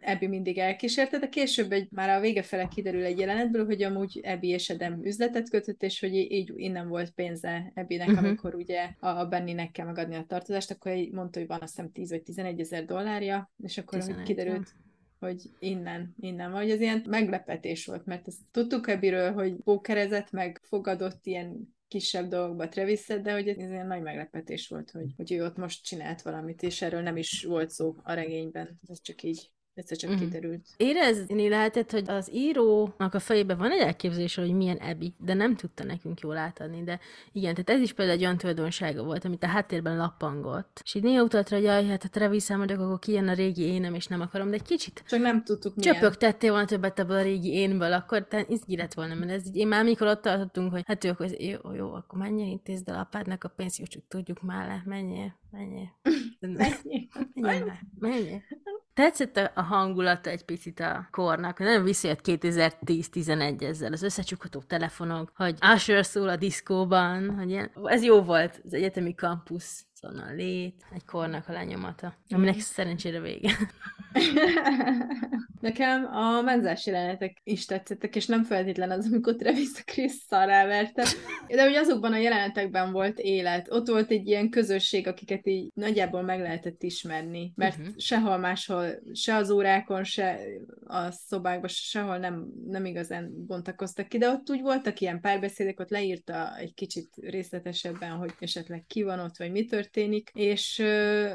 [0.00, 4.20] Abby mindig elkísérte, de később egy, már a vége fele kiderül egy jelenetből, hogy amúgy
[4.24, 8.24] Abby és Adam üzletet kötött, és hogy így innen volt pénze Abbynek, uh-huh.
[8.24, 12.10] amikor ugye a, Benninek kell megadni a tartozást, akkor mondta, hogy van azt hiszem 10
[12.10, 14.74] vagy 11 ezer dollárja, és akkor hogy 11, kiderült,
[15.26, 20.30] hogy innen, innen van, hogy ez ilyen meglepetés volt, mert ezt tudtuk ebbiről, hogy pókerezett,
[20.30, 25.32] meg fogadott ilyen kisebb dolgokba travis de hogy ez ilyen nagy meglepetés volt, hogy, hogy
[25.32, 28.80] ő ott most csinált valamit, és erről nem is volt szó a regényben.
[28.88, 30.18] Ez csak így egyszer csak Mhm.
[30.18, 30.66] kiderült.
[30.76, 35.56] Érezni lehetett, hogy az írónak a fejében van egy elképzelése, hogy milyen Abby, de nem
[35.56, 37.00] tudta nekünk jól átadni, de
[37.32, 40.80] igen, tehát ez is például egy olyan tulajdonsága volt, amit a háttérben lappangott.
[40.84, 43.62] És így néha utalt rá, hogy jaj, hát ha Travis számadok, akkor kijön a régi
[43.62, 47.22] énem, és nem akarom, de egy kicsit Csak nem tudtuk csöpögtettél volna többet ebből a
[47.22, 50.70] régi énből, akkor te izgi lett volna, mert ez így, én már mikor ott tartottunk,
[50.72, 54.02] hogy hát ő akkor, jó, jó, akkor menjél, intézd el apádnak a pénzt, jó, csak
[54.08, 55.88] tudjuk már le, menjél, menjél.
[56.40, 57.08] Ennyi.
[57.34, 58.42] Menjél már, menjél.
[58.96, 65.58] Tetszett a- hangulata egy picit a kornak, nagyon visszajött 2010-11 ezzel, az összecsukható telefonok, hogy
[65.74, 71.04] Usher szól a diszkóban, hogy ilyen, ez jó volt, az egyetemi kampusz, szóval lét, egy
[71.04, 73.56] kornak a lenyomata, aminek szerencsére vége.
[75.60, 81.04] Nekem a menzás jelenetek is tetszettek, és nem feltétlen az, amikor Travis a Chris szarráverte,
[81.48, 83.72] de hogy azokban a jelenetekben volt élet.
[83.72, 87.94] Ott volt egy ilyen közösség, akiket így nagyjából meg lehetett ismerni, mert uh-huh.
[87.96, 90.38] sehol máshol, se az órákon, se
[90.86, 95.90] a szobákban, sehol nem, nem igazán bontakoztak ki, de ott úgy voltak ilyen párbeszédek, ott
[95.90, 100.76] leírta egy kicsit részletesebben, hogy esetleg ki van ott, vagy mi történik, és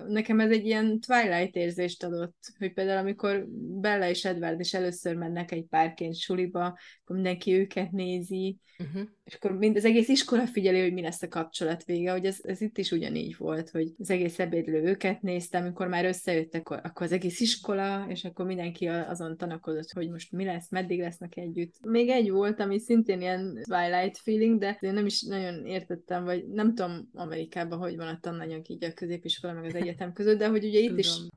[0.07, 3.45] nekem ez egy ilyen Twilight érzést adott, hogy például amikor
[3.81, 6.77] Bella és Edward is először mennek egy párként suliba,
[7.11, 8.57] akkor mindenki őket nézi,
[8.93, 9.01] Uh-huh.
[9.23, 12.37] és akkor mind, az egész iskola figyeli, hogy mi lesz a kapcsolat vége, hogy ez,
[12.43, 16.79] ez itt is ugyanígy volt, hogy az egész ebédlő őket nézte, amikor már összejöttek, akkor,
[16.83, 20.99] akkor az egész iskola, és akkor mindenki a- azon tanakodott, hogy most mi lesz, meddig
[20.99, 21.75] lesznek együtt.
[21.85, 26.47] Még egy volt, ami szintén ilyen Twilight feeling, de én nem is nagyon értettem, vagy
[26.47, 30.47] nem tudom Amerikában, hogy van a tananyag így a középiskola meg az egyetem között, de
[30.47, 31.29] hogy ugye itt is, Tudom.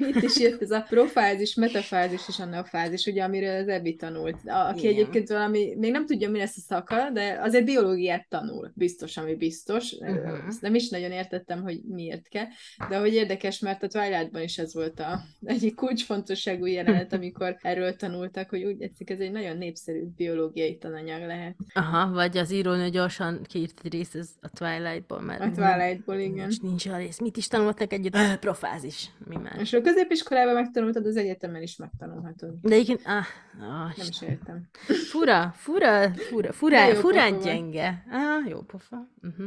[0.14, 4.36] itt is jött ez a profázis, metafázis és anafázis, ugye, amiről az Ebi tanult.
[4.46, 4.92] A- Aki Igen.
[4.92, 9.34] egyébként valami, még nem tudja, mi lesz a szaka, de azért biológiát tanul, biztos, ami
[9.34, 9.94] biztos.
[10.00, 10.46] Mhm.
[10.48, 12.46] Ezt nem is nagyon értettem, hogy miért kell,
[12.88, 17.96] de hogy érdekes, mert a Twilightban is ez volt a egyik kulcsfontosságú jelenet, amikor erről
[17.96, 21.56] tanultak, hogy úgy tetszik, ez egy nagyon népszerű biológiai tananyag lehet.
[21.74, 26.46] Aha, vagy az írónő gyorsan kiírt egy részt ez a Twilight-ból, mert A Twilightból, igen.
[26.46, 27.18] Nincs, nincs a rész.
[27.18, 28.14] Mit is tanultak együtt?
[28.14, 29.10] Öh, profázis.
[29.28, 29.60] Mi más?
[29.60, 32.54] És a középiskolában megtanultad, az egyetemen is megtanulhatod.
[32.62, 33.24] De egyébként, ah,
[33.60, 34.68] ah, Nem is értem.
[35.04, 38.04] fura, fura, fura, fura, furán gyenge.
[38.10, 39.08] Ah, jó pofa.
[39.22, 39.46] Uh-huh.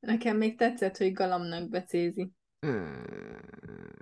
[0.00, 2.32] Nekem még tetszett, hogy galamnak becézi.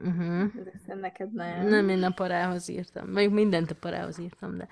[0.04, 0.52] Uh-huh.
[0.86, 1.66] Szerint neked nem.
[1.66, 3.10] Nem, én a parához írtam.
[3.10, 4.68] Mondjuk mindent a parához írtam, de...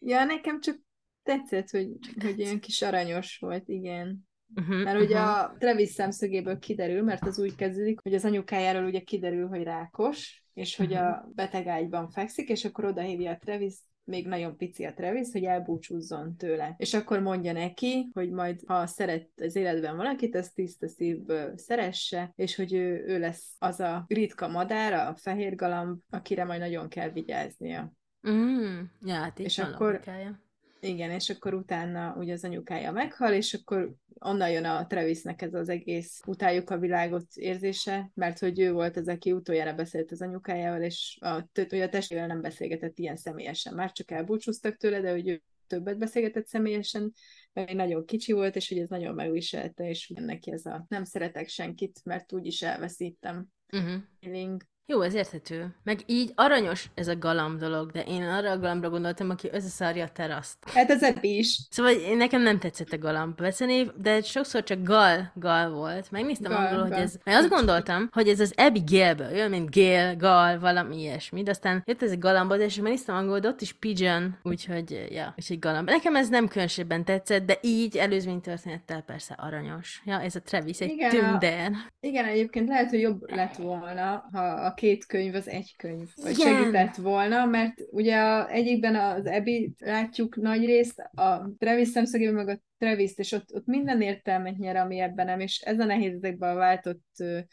[0.00, 0.76] Ja, nekem csak
[1.22, 1.88] tetszett, hogy,
[2.20, 4.28] hogy ilyen kis aranyos volt, igen.
[4.54, 9.00] Uh-huh, Mert ugye a Travis szemszögéből kiderül, mert az úgy kezdődik, hogy az anyukájáról ugye
[9.00, 13.74] kiderül, hogy rákos, és hogy a beteg ágyban fekszik, és akkor oda hívja a Travis,
[14.06, 16.74] még nagyon pici a Travis, hogy elbúcsúzzon tőle.
[16.78, 22.32] És akkor mondja neki, hogy majd, ha szeret az életben valakit, ezt tiszta szívből szeresse,
[22.36, 26.88] és hogy ő, ő lesz az a ritka madár, a fehér galamb, akire majd nagyon
[26.88, 27.92] kell vigyáznia.
[28.30, 30.44] Mm, ja, hát És akkor- logikája.
[30.80, 35.54] Igen, és akkor utána ugye az anyukája meghal, és akkor onnan jön a Travisnek ez
[35.54, 40.22] az egész utáljuk a világot érzése, mert hogy ő volt az, aki utoljára beszélt az
[40.22, 43.74] anyukájával, és a, ugye a testvével nem beszélgetett ilyen személyesen.
[43.74, 47.12] Már csak elbúcsúztak tőle, de hogy ő többet beszélgetett személyesen,
[47.52, 51.48] mert nagyon kicsi volt, és hogy ez nagyon megviselte, és neki ez a nem szeretek
[51.48, 54.02] senkit, mert úgyis elveszítem Uh-huh.
[54.20, 54.62] feeling.
[54.88, 55.74] Jó, ez érthető.
[55.84, 60.04] Meg így aranyos ez a galamb dolog, de én arra a galambra gondoltam, aki összeszarja
[60.04, 60.58] a teraszt.
[60.74, 61.58] Hát ez is.
[61.70, 66.10] Szóval nekem nem tetszett a galamb becenév, de sokszor csak gal, gal volt.
[66.10, 67.00] Megnéztem Gal, angolul, hogy gal.
[67.00, 67.14] ez...
[67.24, 71.42] Mert azt gondoltam, hogy ez az Abigailből jön, mint Gail, gal, valami ilyesmi.
[71.42, 75.34] De aztán jött ez a galambod, és megnéztem angolul, de ott is pigeon, úgyhogy, ja,
[75.36, 75.88] úgyhogy galamb.
[75.88, 80.02] Nekem ez nem különösebben tetszett, de így előzménytörténettel persze aranyos.
[80.04, 81.70] Ja, ez a Travis, egy Igen, a- tündér.
[82.00, 86.38] Igen, egyébként lehet, hogy jobb lett volna, ha a két könyv az egy könyv, vagy
[86.38, 86.54] Igen.
[86.54, 92.48] segített volna, mert ugye a, egyikben az Ebi látjuk nagy részt, a Travis szemszögében meg
[92.48, 96.14] a travis és ott, ott minden értelmet nyer, ami ebben nem, és ez a nehéz
[96.14, 97.04] ezekben a váltott,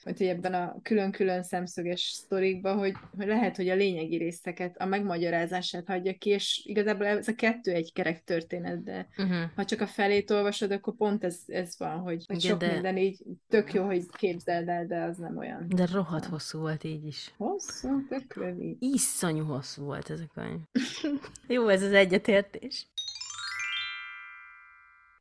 [0.03, 4.85] vagy hogy ebben a külön-külön szemszöges sztorikban, hogy, hogy lehet, hogy a lényegi részeket, a
[4.85, 9.51] megmagyarázását hagyja ki, és igazából ez a kettő egy kerek történet, de Uh-huh.
[9.55, 12.73] ha csak a felét olvasod, akkor pont ez, ez van, hogy, hogy Igen, sok de-
[12.73, 15.65] minden így tök jó, hogy képzeld el, de az nem olyan.
[15.75, 17.33] De rohadt hosszú volt így is.
[17.37, 18.75] Hosszú, tök rövid.
[18.79, 20.59] Iszonyú hosszú volt ez a könyv.
[21.47, 22.87] Jó, ez az egyetértés.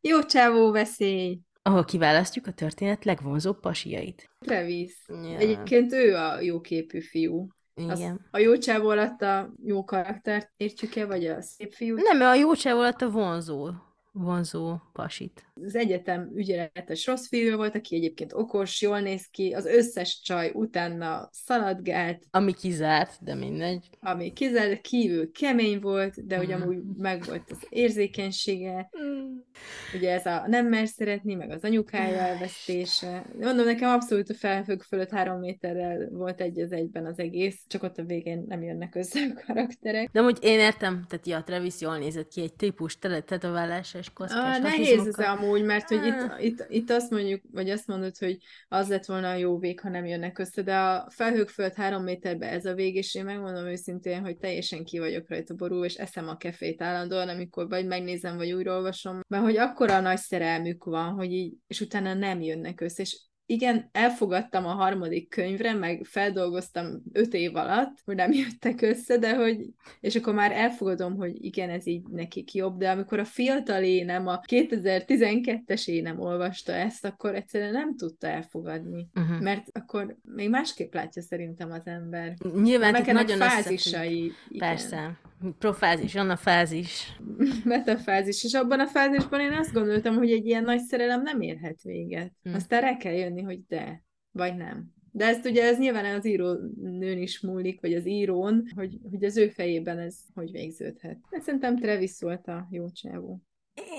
[0.09, 1.41] Jó csávó veszély!
[1.63, 4.31] Ahol kiválasztjuk a történet legvonzóbb pasiait.
[4.39, 4.93] Travis.
[5.09, 5.39] Ja.
[5.39, 7.49] Egyébként ő a jó képű fiú.
[7.75, 8.29] Az, Igen.
[8.31, 11.97] a jó csávó alatt a jó karaktert értjük-e, vagy a szép fiú?
[11.97, 13.71] Nem, a jó csáv alatt a vonzó,
[14.13, 15.45] vonzó pasit.
[15.65, 20.51] Az egyetem ügyeletes rossz fiú volt, aki egyébként okos, jól néz ki, az összes csaj
[20.55, 23.89] utána szaladgált, Ami kizárt, de mindegy.
[24.01, 26.63] ami kizel kívül kemény volt, de hogy Mhm.
[26.63, 28.91] amúgy megvolt az érzékenysége,
[29.95, 33.27] ugye ez a nem mer szeretni, meg az anyukája elvesztése.
[33.41, 37.83] Mondom, nekem abszolút a felhők fölött három méterrel volt egy az egyben az egész, csak
[37.83, 40.09] ott a végén nem jönnek össze a karakterek.
[40.13, 44.13] De amúgy én értem, tehát ja, Travis jól nézett ki, egy típus tele tetoválása és
[44.13, 48.19] koszkás Ah, nehéz ez amúgy, mert hogy itt, itt, itt azt mondjuk, vagy azt mondod,
[48.19, 48.39] hogy
[48.69, 52.03] az lett volna a jó vég, ha nem jönnek össze, de a felhők fölött három
[52.03, 55.95] méterbe ez a vég, és én megmondom őszintén, hogy teljesen ki vagyok rajta borul, és
[55.95, 61.11] eszem a kefét állandóan, amikor vagy megnézem, vagy újraolvasom, mert hogy akkora nagy szerelmük van,
[61.13, 63.21] hogy így, és utána nem jönnek össze, és
[63.53, 69.35] igen, elfogadtam a harmadik könyvre, meg feldolgoztam öt év alatt, hogy nem jöttek össze, de
[69.37, 69.67] hogy,
[70.01, 74.27] és akkor már elfogadom, hogy igen, ez így nekik jobb, de amikor a fiatal énem,
[74.27, 79.09] a 2012-es énem olvasta ezt, akkor egyszerűen nem tudta elfogadni.
[79.15, 79.41] Uh-huh.
[79.41, 82.35] Mert akkor még másképp látja szerintem az ember.
[82.63, 83.49] Nyilván nagyon összefügg.
[83.49, 84.33] fázisai.
[84.49, 85.19] igen.
[85.59, 87.17] Profázis, anafázis.
[87.65, 88.45] Metafázis.
[88.45, 92.33] És abban a fázisban én azt gondoltam, hogy egy ilyen nagy szerelem nem érhet véget.
[92.43, 92.55] Hm.
[92.55, 94.93] Aztán rá kell jönni, hogy de, vagy nem.
[95.15, 96.53] De ezt ugye ez nyilván az író
[96.83, 101.19] nőn is múlik, vagy az írón, hogy, hogy az ő fejében ez hogy végződhet.
[101.31, 103.43] De szerintem Travis volt a jó csávó.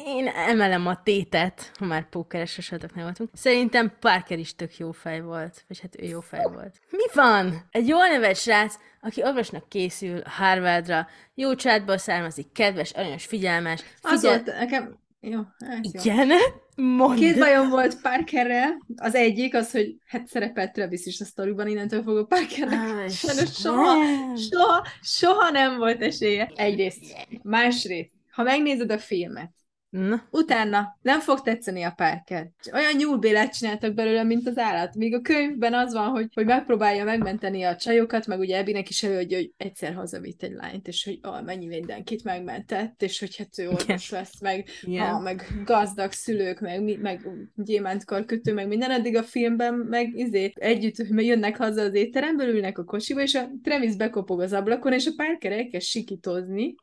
[0.06, 3.30] Én emelem a tétet, ha már pókeres eseteknél voltunk.
[3.34, 5.64] Szerintem Parker is tök jó fej volt.
[5.68, 6.80] Vagy hát ő jó fej volt.
[6.90, 7.68] Mi van?
[7.72, 13.84] Egy jól nevelt srác, aki orvosnak készül Harvardra, jó családból származik, kedves, aranyos, figyelmes.
[14.02, 14.44] Az Figyel...
[14.44, 16.02] volt, nekem, Jó, hát jó.
[16.02, 16.30] Igen?
[16.76, 17.20] Mondd.
[17.20, 18.86] Két bajom volt Parkerrel.
[18.96, 23.96] Az egyik az, hogy hát szerepelt Travis is a sztoriban, innentől fogva Parkernek sajnos soha,
[24.38, 26.52] soha, soha nem volt esélye.
[26.56, 27.28] Egyrészt.
[27.44, 29.52] Másrészt, ha megnézed a filmet,
[29.94, 32.50] Na, Utána nem fog tetszeni a Parker.
[32.74, 34.96] Olyan nyúlbélát csináltak belőle, mint az állat.
[34.96, 39.04] Míg a könyvben az van, hogy, hogy megpróbálja megmenteni a csajokat, meg ugye Ebinek is
[39.04, 43.58] előadja, hogy egyszer hazavitt egy lányt, és hogy ah, mennyi mindenkit megmentett, és hogy hát
[43.58, 45.08] ő orvos lesz, meg, Igen.
[45.08, 50.96] ha, meg gazdag szülők, meg, meg gyémántkarkötő, meg minden, addig a filmben meg izé, együtt
[51.10, 55.12] jönnek haza az étteremből, ülnek a kocsiba, és a Travis bekopog az ablakon, és a
[55.16, 56.76] Parker elkezd sikítozni,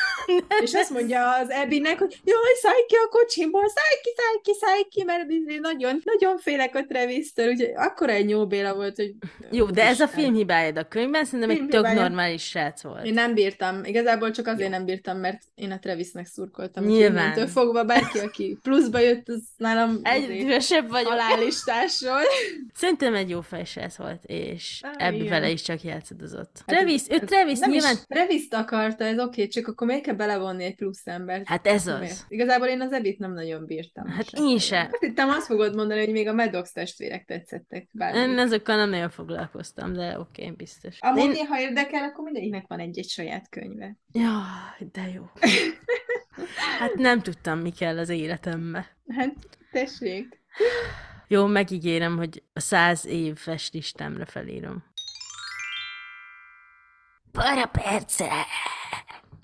[0.64, 4.52] és azt mondja az Ebinek, hogy jaj, szállj ki a kocsimból, szállj ki, szállj ki,
[4.60, 5.26] szállj ki, mert
[5.60, 9.14] nagyon, nagyon félek a Travis-től, úgyhogy akkora egy nyóbéla volt, hogy...
[9.50, 13.04] jó, de ez a film hibája, a könyvben szerintem egy tök normális srác volt.
[13.04, 16.84] Én nem bírtam, igazából csak azért nem bírtam, mert én a Travisnek szurkoltam.
[16.84, 17.46] Nyilván.
[17.46, 21.08] fogva bárki, aki pluszba jött, az nálam Egy dühösebb vagyok.
[21.08, 22.26] halálistás volt.
[22.74, 26.62] Szerintem egy jó fejsrác volt, és Á, ebbe vele is csak játszadozott.
[26.66, 27.92] Hát Travis, ő Travis nyilván...
[27.92, 31.46] Is Travis-t akarta, ez oké, csak akkor miért kell belevonni egy plusz embert?
[31.46, 32.24] Hát ez Miért?
[32.48, 32.54] Az.
[32.54, 34.06] Igazából én az Ebit nem nagyon bírtam.
[34.06, 34.44] Hát sem.
[34.44, 34.88] én se.
[34.92, 37.88] Azt hittem, azt fogod mondani, hogy még a Maddox testvérek tetszettek.
[37.92, 38.18] Bármi.
[38.18, 40.96] Én azokkal nem nagyon foglalkoztam, de oké, okay, biztos.
[41.00, 41.46] Amúgy, én...
[41.46, 43.96] ha érdekel, akkor mindegyiknek van egy-egy saját könyve.
[44.12, 45.30] Jaj, de jó.
[46.78, 48.96] Hát nem tudtam, mi kell az életembe.
[49.08, 49.34] Hát,
[49.72, 50.40] tessék.
[51.28, 54.84] Jó, megígérem, hogy a száz éves listámra felírom.
[57.32, 58.30] Para perce!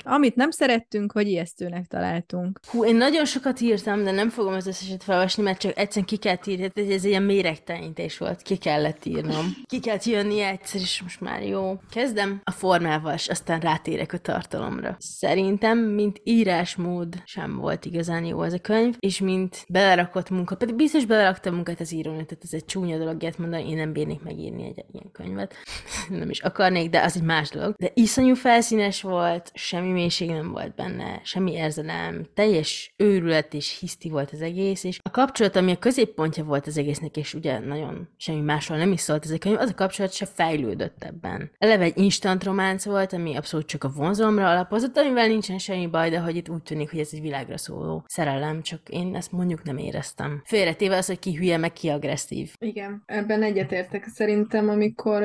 [0.04, 2.60] Amit nem szerettünk, vagy ijesztőnek találtunk.
[2.70, 6.16] Hú, én nagyon sokat írtam, de nem fogom az összeset felolvasni, mert csak egyszerűen ki
[6.16, 9.46] kellett írni, tehát ez egy ilyen méregtelenítés volt, ki kellett írnom.
[9.66, 11.80] Ki kellett jönni egyszer, és most már jó.
[11.90, 14.96] Kezdem a formával, és aztán rátérek a tartalomra.
[14.98, 20.74] Szerintem, mint írásmód sem volt igazán jó ez a könyv, és mint belerakott munka, pedig
[20.74, 24.22] biztos beleraktam munkát az írónak, tehát ez egy csúnya dolog, ilyet mondani, én nem bírnék
[24.22, 25.54] megírni egy ilyen könyvet.
[26.08, 27.74] nem is akarnék, de az egy más dolog.
[27.78, 34.08] De iszonyú felszínes volt, semmi mélység nem volt benne, semmi érzelem, teljes őrület és hiszti
[34.08, 38.08] volt az egész, és a kapcsolat, ami a középpontja volt az egésznek, és ugye nagyon
[38.16, 41.50] semmi másról nem is szólt ez a könyv, az a kapcsolat se fejlődött ebben.
[41.58, 46.10] Eleve egy instant románc volt, ami abszolút csak a vonzalomra alapozott, amivel nincsen semmi baj,
[46.10, 49.62] de hogy itt úgy tűnik, hogy ez egy világra szóló szerelem, csak én ezt mondjuk
[49.62, 50.42] nem éreztem.
[50.44, 52.54] Félretéve az, hogy ki hülye, meg ki agresszív.
[52.58, 54.04] Igen, ebben egyetértek.
[54.04, 55.22] Szerintem, amikor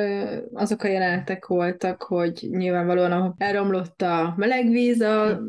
[0.53, 5.39] azok a jelenetek voltak, hogy nyilvánvalóan elromlott a melegvíz a,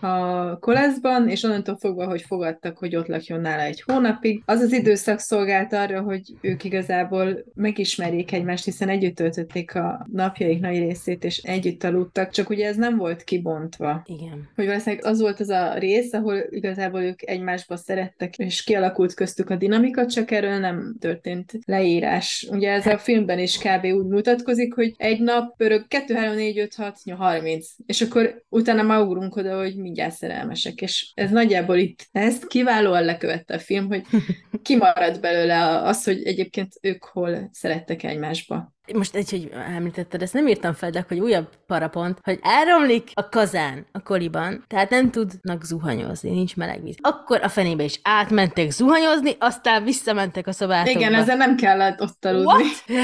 [0.00, 4.72] a koleszban, és onnantól fogva, hogy fogadtak, hogy ott lakjon nála egy hónapig, az az
[4.72, 11.24] időszak szolgált arra, hogy ők igazából megismerjék egymást, hiszen együtt töltötték a napjaik nagy részét,
[11.24, 14.02] és együtt aludtak, csak ugye ez nem volt kibontva.
[14.04, 14.50] Igen.
[14.54, 19.50] hogy valószínűleg az volt az a rész, ahol igazából ők egymásba szerettek, és kialakult köztük
[19.50, 22.48] a dinamika, csak erről nem történt leírás.
[22.50, 23.84] Ugye ez a filmben is kb.
[23.84, 28.82] úgy mutatkozik, hogy egy nap pörög 2, 3, 4, 5, 6, 30, és akkor utána
[28.82, 33.86] már ugrunk oda, hogy mindjárt szerelmesek, és ez nagyjából itt ezt kiválóan lekövette a film,
[33.86, 34.02] hogy
[34.62, 38.72] kimaradt belőle az, hogy egyébként ők hol szerettek egymásba.
[38.94, 43.28] Most egy, hogy említetted, ezt nem írtam fel, de hogy újabb parapont, hogy elromlik a
[43.28, 46.96] kazán a koliban, tehát nem tudnak zuhanyozni, nincs meleg víz.
[47.00, 51.00] Akkor a fenébe is átmentek zuhanyozni, aztán visszamentek a szobátokba.
[51.00, 52.64] Igen, ezzel nem kellett ott aludni.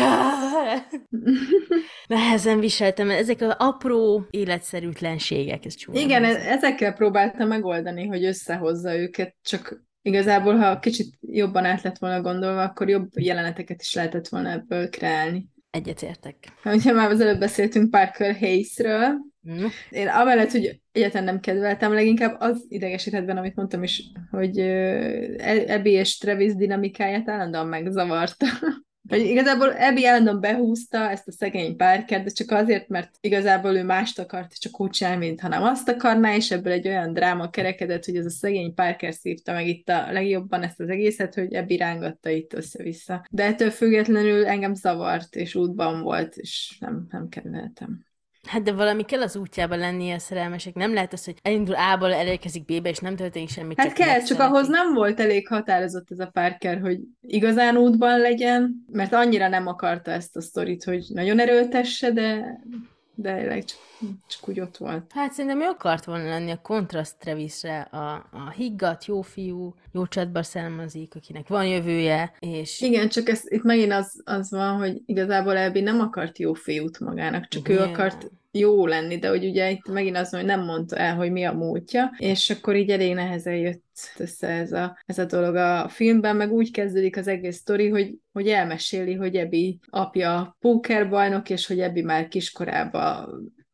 [2.06, 6.00] Nehezen viseltem, mert ezek az apró életszerűtlenségek, ez csúnya.
[6.00, 6.42] Igen, hangzik.
[6.42, 12.20] e- ezekkel próbálta megoldani, hogy összehozza őket, csak igazából, ha kicsit jobban át lett volna
[12.20, 15.48] gondolva, akkor jobb jeleneteket is lehetett volna ebből kreálni.
[15.78, 16.36] Egyetértek.
[16.64, 19.66] Ugye már az előbb beszéltünk Parker Hayesről, Hm?
[19.90, 24.58] én amellett, hogy egyáltalán nem kedveltem, leginkább az idegesített benne, amit mondtam is, hogy
[25.66, 28.46] Ebi és Travis dinamikáját állandóan megzavarta.
[29.08, 33.84] Hogy igazából Ebi állandóan behúzta ezt a szegény Parkert, de csak azért, mert igazából ő
[33.84, 38.04] mást akart, csak úgy sem, mint hanem azt akarná, és ebből egy olyan dráma kerekedett,
[38.04, 41.76] hogy ez a szegény Parker szívta meg itt a legjobban ezt az egészet, hogy Ebi
[41.76, 43.26] rángatta itt össze-vissza.
[43.30, 48.07] De ettől függetlenül engem zavart, és útban volt, és nem, nem kedveltem.
[48.48, 50.74] Hát de valami kell az útjában lennie a szerelmesek.
[50.74, 53.74] Nem lehet az, hogy elindul A-ból, elérkezik B-be, és nem történik semmi.
[53.76, 54.46] Hát kell, csak megszeretik.
[54.46, 59.66] ahhoz nem volt elég határozott ez a Parker, hogy igazán útban legyen, mert annyira nem
[59.66, 62.58] akarta ezt a sztorit, hogy nagyon erőltesse, de,
[63.14, 63.78] de csak,
[64.28, 65.12] csak úgy ott volt.
[65.14, 70.06] Hát szerintem ő akart volna lenni a kontraszt Travisre, a, a higgadt, jó fiú, jó
[70.06, 75.02] csatba származik, akinek van jövője, és Igen, csak ez, itt megint az, az van, hogy
[75.06, 77.92] igazából Elbi nem akart jó fiút magának, csak ő Nyilván.
[77.94, 81.44] akart jó lenni, de hogy ugye itt megint az, hogy nem mondta el, hogy mi
[81.44, 83.84] a múltja, és akkor így elég nehezen jött
[84.18, 88.14] össze ez a, ez a dolog a filmben, meg úgy kezdődik az egész sztori, hogy,
[88.32, 93.28] hogy elmeséli, hogy Ebi apja pókerbajnok, és hogy Ebi már kiskorában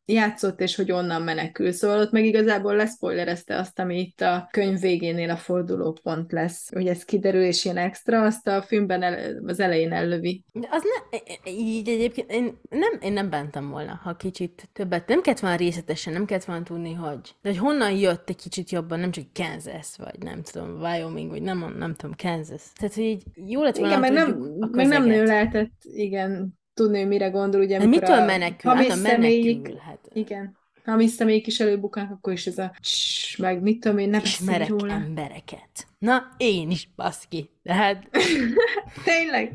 [0.05, 1.71] játszott, és hogy onnan menekül.
[1.71, 6.87] Szóval ott meg igazából leszpoilerezte azt, ami itt a könyv végénél a fordulópont lesz, hogy
[6.87, 10.43] ez kiderül, és ilyen extra, azt a filmben el, az elején ellövi.
[10.53, 11.17] De az ne,
[11.51, 16.13] így egyébként én nem, én nem bántam volna, ha kicsit többet, nem kellett volna részletesen,
[16.13, 19.97] nem kellett volna tudni, hogy, de hogy honnan jött egy kicsit jobban, nem csak Kansas,
[19.97, 22.61] vagy nem tudom, Wyoming, vagy nem, nem tudom, Kansas.
[22.75, 24.29] Tehát, hogy így jó lett volna, Igen, meg nem,
[24.71, 28.71] meg nem lehetett, igen, tudni, hogy mire gondol, ugye, amikor mitől a menekül?
[28.71, 29.99] hamis Hát a menekül, hát.
[30.13, 30.57] Igen.
[30.85, 34.09] Ha a mi személyik is előbuknak, akkor is ez a css, meg mit tudom én,
[34.09, 34.93] ne beszélj Ismerek róla.
[34.93, 35.87] embereket.
[35.99, 37.49] Na, én is, baszki.
[37.63, 38.09] De hát
[39.03, 39.53] Tényleg?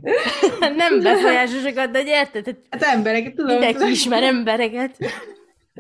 [0.77, 2.47] nem befolyásosokat, de érted?
[2.47, 3.53] Hát Hát embereket tudom.
[3.53, 4.97] mindenki ismer embereket.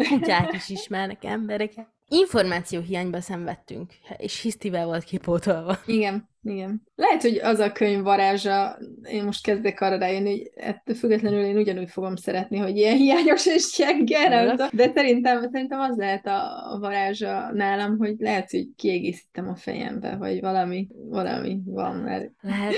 [0.08, 1.86] Kutyák is ismernek embereket.
[2.08, 5.78] Információ hiányba szenvedtünk, és hisztivel volt kipótolva.
[5.86, 6.82] Igen, igen.
[6.94, 8.78] Lehet, hogy az a könyv varázsa,
[9.10, 13.46] én most kezdek arra rájönni, hogy ettől függetlenül én ugyanúgy fogom szeretni, hogy ilyen hiányos
[13.46, 13.82] és
[14.50, 14.68] tudom.
[14.72, 20.40] de szerintem, szerintem az lehet a, varázsa nálam, hogy lehet, hogy kiegészítem a fejembe, vagy
[20.40, 22.74] valami, valami van, mert Lehet.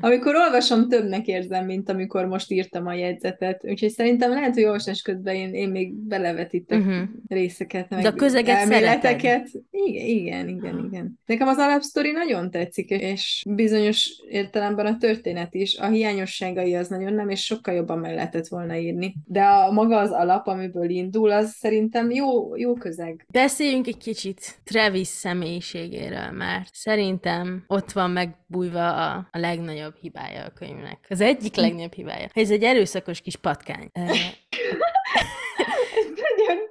[0.00, 5.02] amikor olvasom, többnek érzem, mint amikor most írtam a jegyzetet, úgyhogy szerintem lehet, hogy olvasás
[5.02, 7.08] közben én, én még belevetítek Uh-huh.
[7.28, 9.48] részeket, meg De a közeget elméleteket.
[9.70, 11.20] Igen, igen, igen, igen.
[11.26, 15.76] Nekem az alapsztori nagyon tetszik, és bizonyos értelemben a történet is.
[15.76, 19.14] A hiányosságai az nagyon nem, és sokkal jobban meg lehetett volna írni.
[19.24, 23.26] De a maga az alap, amiből indul, az szerintem jó, jó közeg.
[23.32, 30.50] Beszéljünk egy kicsit Travis személyiségéről, mert szerintem ott van megbújva a, a legnagyobb hibája a
[30.50, 31.06] könyvnek.
[31.08, 32.28] Az egyik legnagyobb hibája.
[32.32, 33.90] Ez egy erőszakos kis patkány.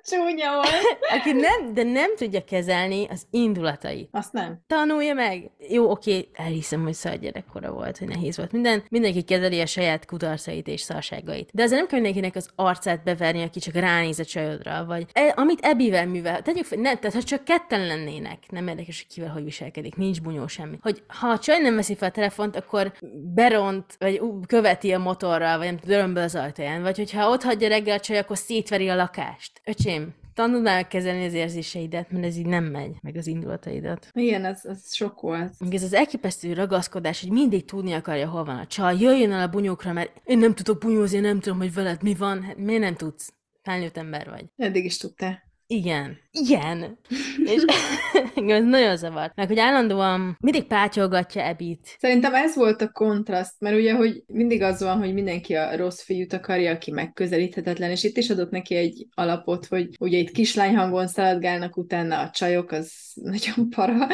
[0.06, 0.68] Csúnya volt.
[1.20, 4.10] aki nem, de nem tudja kezelni az indulatait.
[4.12, 4.64] Azt nem.
[4.68, 5.52] Tanulja meg!
[5.70, 8.84] Jó, oké, elhiszem, hogy szar gyerekkora volt, hogy nehéz volt minden.
[8.90, 11.50] Mindenki kezeli a saját kudarcait és szarságait.
[11.54, 15.34] De azért nem kell mindenkinek az arcát beverni, aki csak ránéz a csajodra, vagy e,
[15.36, 16.42] amit Ebivel művel.
[16.42, 20.22] Tegyük fel, ne, tehát ha csak ketten lennének, nem érdekes, hogy kivel hogy viselkedik, nincs
[20.22, 20.78] bunyó semmi.
[20.82, 22.94] Hogy ha a csaj nem veszi fel a telefont, akkor
[23.34, 27.98] beront, vagy követi a motorral, vagy nem tudom, az ajtaján, vagy hogyha ott hagyja reggel
[27.98, 29.62] a csaj, akkor szétveri a lakást.
[29.64, 30.03] Öcsém,
[30.34, 34.08] tanuld meg kezelni az érzéseidet, mert ez így nem megy, meg az indulataidat.
[34.14, 35.54] Igen, az, az sok volt.
[35.60, 39.42] Meg ez az elképesztő ragaszkodás, hogy mindig tudni akarja, hol van a csaj, jöjjön el
[39.42, 42.44] a bunyókra, mert én nem tudok bunyózni, nem tudom, hogy veled mi van.
[42.44, 43.34] Hát miért nem tudsz?
[43.62, 44.46] Felnőtt ember vagy.
[44.58, 45.43] Eddig is tudtál.
[45.68, 46.18] Igen.
[46.32, 47.00] Igen.
[47.46, 47.66] És
[48.36, 49.36] engem ez nagyon zavart.
[49.36, 51.96] Meg, hogy állandóan mindig pátyolgatja Ebit.
[52.00, 56.02] Szerintem ez volt a kontraszt, mert ugye, hogy mindig az van, hogy mindenki a rossz
[56.02, 60.76] fiút akarja, aki megközelíthetetlen, és itt is adott neki egy alapot, hogy ugye itt kislány
[60.76, 64.08] hangon szaladgálnak utána a csajok, az nagyon para,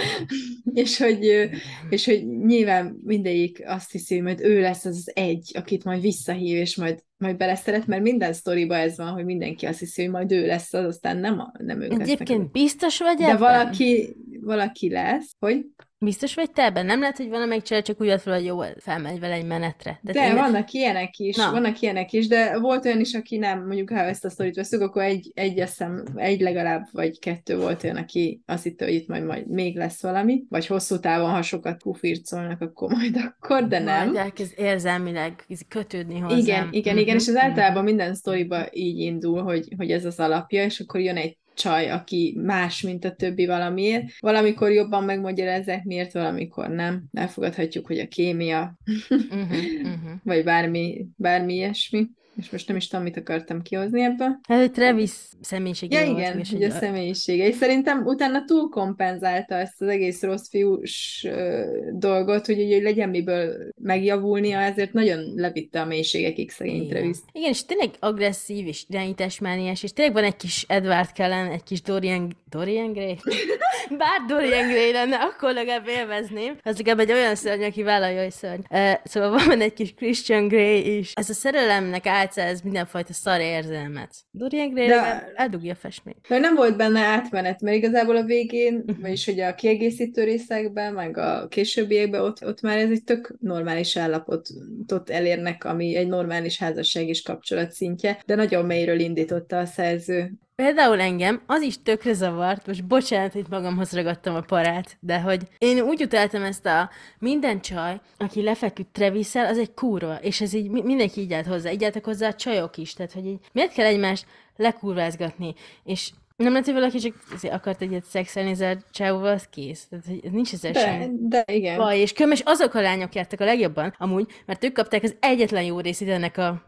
[0.74, 1.50] és hogy,
[1.90, 6.02] és hogy nyilván mindegyik azt hiszi, hogy majd ő lesz az az egy, akit majd
[6.02, 10.12] visszahív, és majd majd beleszeret, mert minden sztoriba ez van, hogy mindenki azt hiszi, hogy
[10.12, 12.02] majd ő lesz az, aztán nem, a, nem lesznek.
[12.02, 13.38] Egyébként biztos vagy De ebben?
[13.38, 15.66] valaki, valaki lesz, hogy
[16.02, 16.86] Biztos vagy te ebben?
[16.86, 20.00] Nem lehet, hogy valamelyik csaj csak úgy vett fel, hogy jó, felmegy vele egy menetre.
[20.02, 21.52] De én- vannak ilyenek is, Na.
[21.52, 24.82] vannak ilyenek is, de volt olyan is, aki nem, mondjuk ha ezt a sztorit veszük,
[24.82, 29.08] akkor egy, egy eszem, egy legalább, vagy kettő volt olyan, aki azt hitte, hogy itt
[29.08, 33.80] majd, majd még lesz valami, vagy hosszú távon, ha sokat pufircolnak, akkor majd akkor, de
[33.80, 34.06] nem.
[34.06, 36.40] Majd elkezd érzelmileg kötődni hozzám.
[36.40, 40.20] Igen, igen, igen, és ez Mhm, általában minden sztoriba így indul, hogy, hogy ez az
[40.20, 44.06] alapja, és akkor jön egy csaj, aki más, mint a többi valamiért.
[44.20, 47.04] Valamikor jobban megmagyarázzák, miért, valamikor nem.
[47.14, 48.78] Elfogadhatjuk, hogy a kémia,
[49.10, 49.50] mhm,
[49.90, 50.12] mhm.
[50.24, 52.08] vagy bármi, bármi ilyesmi.
[52.40, 54.40] És most nem is tudom, mit akartam kihozni ebből.
[54.48, 55.12] Hát, hogy Travis
[55.42, 57.48] személyisége Ja, volt, igen, hogy a személyisége.
[57.48, 62.84] És szerintem utána túl kompenzálta ezt az egész rossz fiús ö, dolgot, hogy ugye hogy
[62.84, 66.88] legyen miből megjavulnia, ezért nagyon levitte a mélységekig szegény Igen.
[66.88, 67.18] Travis.
[67.32, 71.82] Igen, és tényleg agresszív és irányításmániás, és tényleg van egy kis Edward Kellen, egy kis
[71.82, 73.18] Dorian, Dorian Gray?
[73.98, 76.58] Bár Dorian Gray lenne, akkor legalább élvezném.
[76.64, 78.62] Az legalább egy olyan szörny, aki vállalja, hogy szörny.
[78.70, 81.14] Uh, szóval van egy kis Christian Grey is.
[81.14, 84.16] Ez a szerelemnek álcáz mindenfajta szar érzelmet.
[84.32, 86.30] Dorian Gray De- eldugja a festményt.
[86.30, 91.18] Mert nem volt benne átmenet, mert igazából a végén, vagyis hogy a kiegészítő részekben, meg
[91.18, 97.08] a későbbiekben ott, ott már ez egy tök normális állapotot elérnek, ami egy normális házasság
[97.08, 102.68] és kapcsolat szintje, de nagyon mélyről indította a szerző például engem az is tökre zavart,
[102.68, 106.90] most bocsánat, hogy magamhoz ragadtam a parát, de hogy én úgy utáltam ezt a
[107.20, 111.46] minden csaj, aki lefeküdt travis az egy kurva, és ez így mi- mindenki így állt
[111.46, 115.54] hozzá, így álltak hozzá a csajok is, tehát hogy így miért kell egymást lekurvázgatni,
[115.84, 117.16] és nem lehet, hogy valaki csak
[117.52, 119.88] akart egyet szexelni ezzel a csávóval, az kész.
[119.88, 121.78] Tehát, hogy ez nincs ezzel De, de igen.
[121.78, 125.64] baj, és kömes azok a lányok jártak a legjobban, amúgy, mert ők kapták az egyetlen
[125.64, 126.62] jó részét ennek a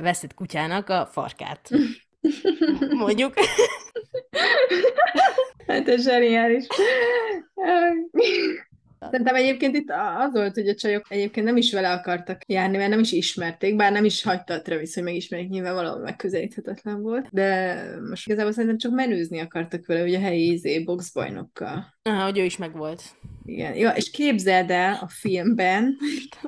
[0.00, 1.70] veszett kutyának, a farkát.
[2.96, 3.34] Mondjuk.
[5.66, 6.66] Hát ez zseniális.
[9.00, 12.90] Szerintem egyébként itt az volt, hogy a csajok egyébként nem is vele akartak járni, mert
[12.90, 17.80] nem is ismerték, bár nem is hagyta a Travis, hogy megismerjék, nyilvánvalóan megközelíthetetlen volt, de
[18.08, 21.94] most igazából szerintem csak menőzni akartak vele, ugye a helyi izé, boxbajnokkal.
[22.02, 23.02] Aha, hogy ő is megvolt.
[23.46, 25.96] Igen, ja, és képzeld el a filmben,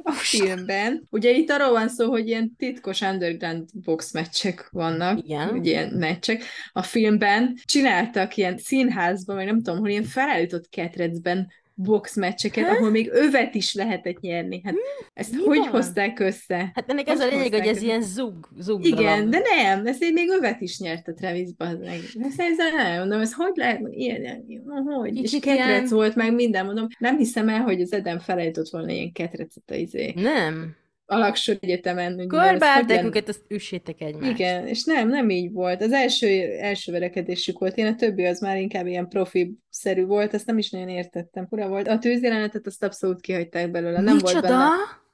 [0.03, 5.49] a filmben, ugye itt arról van szó, hogy ilyen titkos underground box meccsek vannak, Igen.
[5.49, 6.42] ugye ilyen meccsek.
[6.72, 12.91] A filmben csináltak ilyen színházban, vagy nem tudom, hol ilyen felállított ketrecben box meccseket, ahol
[12.91, 14.61] még övet is lehetett nyerni.
[14.64, 14.74] Hát
[15.14, 15.68] ezt Mi hogy van?
[15.68, 16.70] hozták össze?
[16.74, 17.85] Hát ennek ez a lényeg, hogy ez össze?
[17.87, 22.01] ilyen zug, zug Igen, de nem, én még övet is nyert a Travis meg.
[22.20, 24.45] Ezt ezzel nem mondom, ez hogy lehet, ilyen,
[24.85, 25.14] hogy?
[25.16, 28.68] És Kicsit ketrec ilyen- volt meg minden, mondom, nem hiszem el, hogy az Eden felejtott
[28.68, 30.12] volna ilyen ketrecet a izé.
[30.16, 30.76] Nem.
[31.11, 32.26] Alaksor egyetemen.
[32.28, 34.30] Körbálták őket, azt üssétek egymást.
[34.30, 35.82] Igen, és nem, nem így volt.
[35.82, 36.26] Az első,
[36.61, 40.70] első verekedésük volt, én a többi az már inkább ilyen profi-szerű volt, ezt nem is
[40.70, 41.46] nagyon értettem.
[41.46, 41.88] Fura volt.
[41.88, 44.00] A tűzjelenetet azt abszolút kihagyták belőle.
[44.00, 44.48] Nem volt Micsoda?
[44.48, 44.68] benne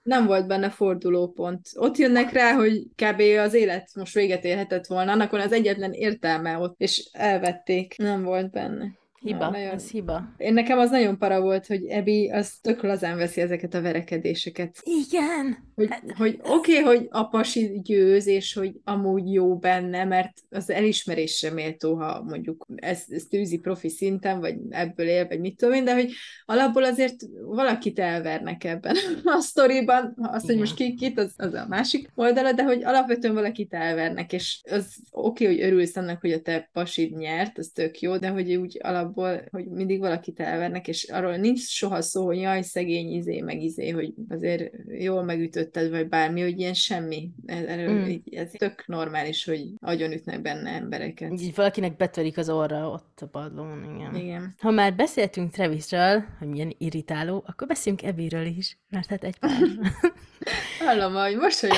[0.05, 1.68] nem volt benne fordulópont.
[1.74, 3.20] Ott jönnek rá, hogy kb.
[3.38, 7.95] az élet most véget érhetett volna, annak van az egyetlen értelme ott, és elvették.
[7.99, 8.86] Nem volt benne.
[9.25, 10.35] Hiba, nagyon- ez hiba.
[10.37, 14.83] Én nekem az nagyon para volt, hogy Ebi az tök lazán veszi ezeket a verekedéseket.
[14.83, 15.57] Igen.
[15.75, 20.70] Hogy, hogy oké, okay, hogy a pasi győz, és hogy amúgy jó benne, mert az
[20.70, 25.75] elismerésre méltó, ha mondjuk ezt, ezt űzi profi szinten, vagy ebből él, vagy mit tudom
[25.75, 26.12] én, de hogy
[26.45, 27.16] alapból azért
[27.47, 32.53] valakit elvernek ebben a sztoriban, azt, hogy most ki, kit, az, az a másik oldala,
[32.53, 36.68] de hogy alapvetően valakit elvernek, és az oké, okay, hogy örülsz annak, hogy a te
[36.72, 38.79] pasid nyert, az tök jó, de hogy úgy
[39.17, 43.62] alapból, hogy mindig valakit elvernek, és arról nincs soha szó, hogy jaj, szegény izé, meg
[43.62, 47.31] izé, hogy azért jól megütötted, vagy bármi, hogy ilyen semmi.
[47.47, 48.09] Ez, erről, Mm.
[48.09, 48.15] mm.
[48.31, 51.33] ez tök normális, hogy agyonütnek benne embereket.
[51.33, 54.15] Így valakinek betörik az orra ott a padlón, igen.
[54.15, 54.55] Igen.
[54.59, 59.59] Ha már beszéltünk Travisről, hogy milyen irritáló, akkor beszéljünk Ebiről is, mert hát egy pár.
[60.87, 61.77] Hallom, hogy mosolyog.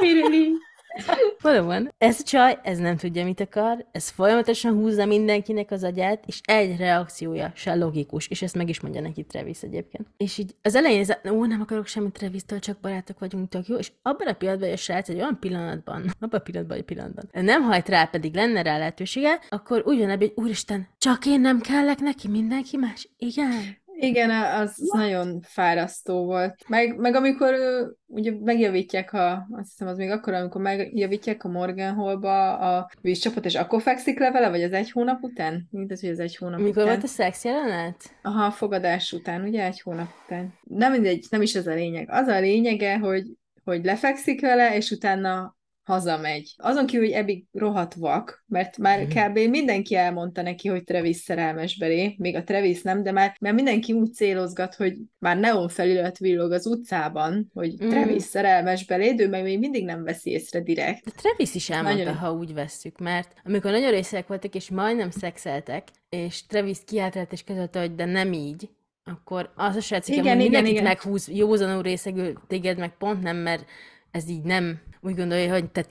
[0.00, 0.48] Really?
[1.42, 1.92] Valóban.
[1.98, 6.40] Ez a csaj, ez nem tudja, mit akar, ez folyamatosan húzza mindenkinek az agyát, és
[6.44, 10.06] egy reakciója se logikus, és ezt meg is mondja neki Travis egyébként.
[10.16, 13.76] És így az elején ez, ó, nem akarok semmit Travis-től, csak barátok vagyunk, tök jó,
[13.76, 17.28] és abban a pillanatban, hogy a srác egy olyan pillanatban, abban a pillanatban, egy pillanatban,
[17.32, 21.98] nem hajt rá, pedig lenne rá lehetősége, akkor ebbe, hogy úristen, csak én nem kellek
[21.98, 23.08] neki, mindenki más?
[23.18, 23.78] Igen.
[24.02, 26.54] Igen, az nagyon fárasztó volt.
[26.68, 27.54] Meg, meg amikor
[28.06, 33.44] ugye megjavítják a, azt hiszem az még akkor, amikor megjavítják a Morgan Hallba a vízcsapot,
[33.44, 35.68] és akkor fekszik le vele, vagy az egy hónap után?
[35.70, 36.86] Mindegy, hogy az egy hónap Mikor után.
[36.86, 38.16] volt a szex jelenet?
[38.22, 39.64] Aha, a fogadás után, ugye?
[39.64, 40.54] Egy hónap után.
[40.62, 42.10] Nem mindegy, nem is ez a lényeg.
[42.10, 43.26] Az a lényege, hogy,
[43.64, 45.58] hogy lefekszik vele, és utána
[45.90, 46.54] hazamegy.
[46.56, 49.38] Azon kívül, hogy Ebi rohadt vak, mert már kb.
[49.38, 53.92] mindenki elmondta neki, hogy Travis szerelmes belé, még a Travis nem, de már, már mindenki
[53.92, 57.88] úgy célozgat, hogy már neon felirat villog az utcában, hogy Mm.
[57.88, 61.04] Travis szerelmes belé, de ő meg még mindig nem veszi észre direkt.
[61.04, 65.10] De Travis is elmondta, Nagyon- ha úgy vesszük, mert amikor nagyon részek voltak, és majdnem
[65.10, 68.68] szexeltek, és Travis kiáltott és közölte, hogy de nem így,
[69.04, 70.86] akkor az a srác, Igen, igen, igen,
[75.00, 75.88] mindenkit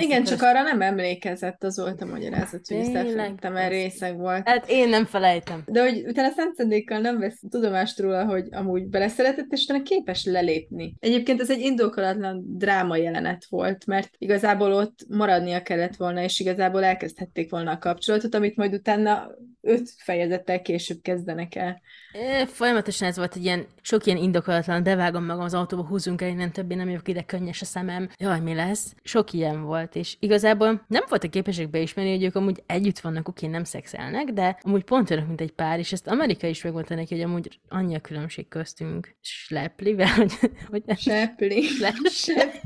[0.00, 0.40] Igen, akarsz.
[0.40, 4.48] csak arra nem emlékezett, az volt a magyarázat, hogy szerintem el részeg volt.
[4.48, 5.62] Hát én nem felejtem.
[5.66, 10.24] De hogy utána Szent Szendékkal nem vesz tudomást róla, hogy amúgy beleszeretett, és utána képes
[10.24, 10.94] lelépni.
[10.98, 16.84] Egyébként ez egy indokolatlan dráma jelenet volt, mert igazából ott maradnia kellett volna, és igazából
[16.84, 19.30] elkezdhették volna a kapcsolatot, amit majd utána
[19.62, 21.80] öt fejezettel később kezdenek el.
[22.12, 26.22] É, Folyamatosan ez volt egy ilyen, sok ilyen indokolatlan, de vágom magam az autóba, húzunk
[26.22, 28.08] el innen, többé nem jövök ide, könnyes a szemem.
[28.18, 28.94] Jaj, mi lesz?
[29.02, 33.46] Sok ilyen volt, és igazából nem voltak képesek beismerni, hogy ők amúgy együtt vannak, oké,
[33.46, 37.14] nem szexelnek, de amúgy pont olyanok, mint egy pár, és ezt Amerika is megmondta neki,
[37.14, 39.14] hogy amúgy annyi a különbség köztünk.
[39.20, 40.32] Sleplivel, hogy,
[40.70, 41.62] hogy Sepli.
[41.62, 42.60] Sep- Sep-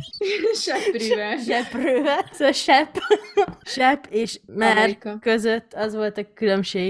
[0.55, 1.39] Seprivel.
[1.39, 2.29] Seprővel.
[2.33, 2.99] Szóval Sep,
[3.63, 5.19] Sep és Mer Amerika.
[5.21, 6.85] között az volt a különbség.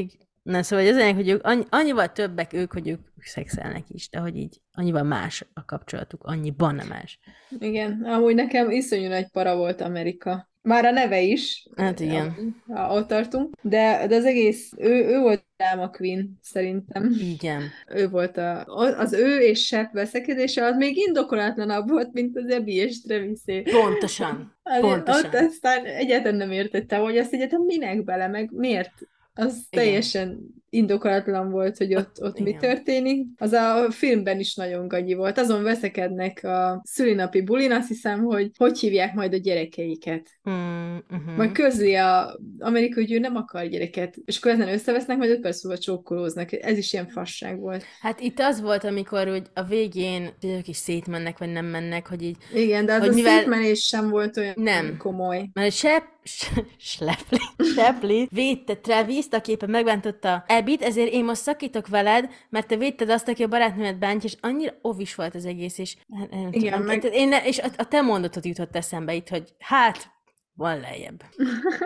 [0.46, 4.36] Na szóval az hogy ők annyi, annyival többek ők, hogy ők szexelnek is, de hogy
[4.36, 7.18] így annyival más a kapcsolatuk, annyiban nem más.
[7.58, 10.48] Igen, amúgy nekem iszonyú nagy para volt Amerika.
[10.62, 11.66] Már a neve is.
[11.76, 12.56] Hát igen.
[12.68, 13.54] Ha ott tartunk.
[13.62, 15.44] De, de az egész, ő, ő volt
[15.76, 17.16] a Queen, szerintem.
[17.20, 17.62] Igen.
[17.88, 18.64] Ő volt a,
[18.98, 23.62] az ő és Shep veszekedése, az még indokolatlanabb volt, mint az Ebi és Travisé.
[23.62, 24.56] Pontosan.
[24.62, 25.24] Azért Pontosan.
[25.24, 28.92] Ott aztán egyáltalán nem értettem, hogy azt egyetem minek bele, meg miért.
[29.36, 30.38] Az Igen.
[30.76, 33.26] Indokolatlan volt, hogy ott, ott mi történik.
[33.36, 35.38] Az a filmben is nagyon gagyi volt.
[35.38, 40.28] Azon veszekednek a szülinapi bulin, azt hiszem, hogy hogy hívják majd a gyerekeiket.
[40.50, 41.36] Mm, uh-huh.
[41.36, 45.40] Majd közli a amerikai, hogy ő nem akar gyereket, és akkor ezen összevesznek, majd öt
[45.40, 46.52] perc múlva csókolóznak.
[46.52, 47.84] Ez is ilyen fasság volt.
[48.00, 52.22] Hát itt az volt, amikor hogy a végén ők is szétmennek, vagy nem mennek, hogy
[52.22, 54.96] így Igen, de az Hogy a mivel- szétmenés sem volt olyan Nem.
[54.96, 55.48] komoly.
[55.52, 56.02] Mert Shep,
[56.78, 62.76] Schlepli, Schlepli védte Travis-t, aki éppen megbántotta Ebit, ezért én most szakítok veled, mert te
[62.76, 66.48] védted azt, aki a barátnőmet bántja, és annyira ovis volt az egész, és hát, nem
[66.50, 70.10] Igen, tudom, meg- én ne, és a, a te mondatod jutott eszembe itt, hogy hát,
[70.54, 71.22] van lejjebb.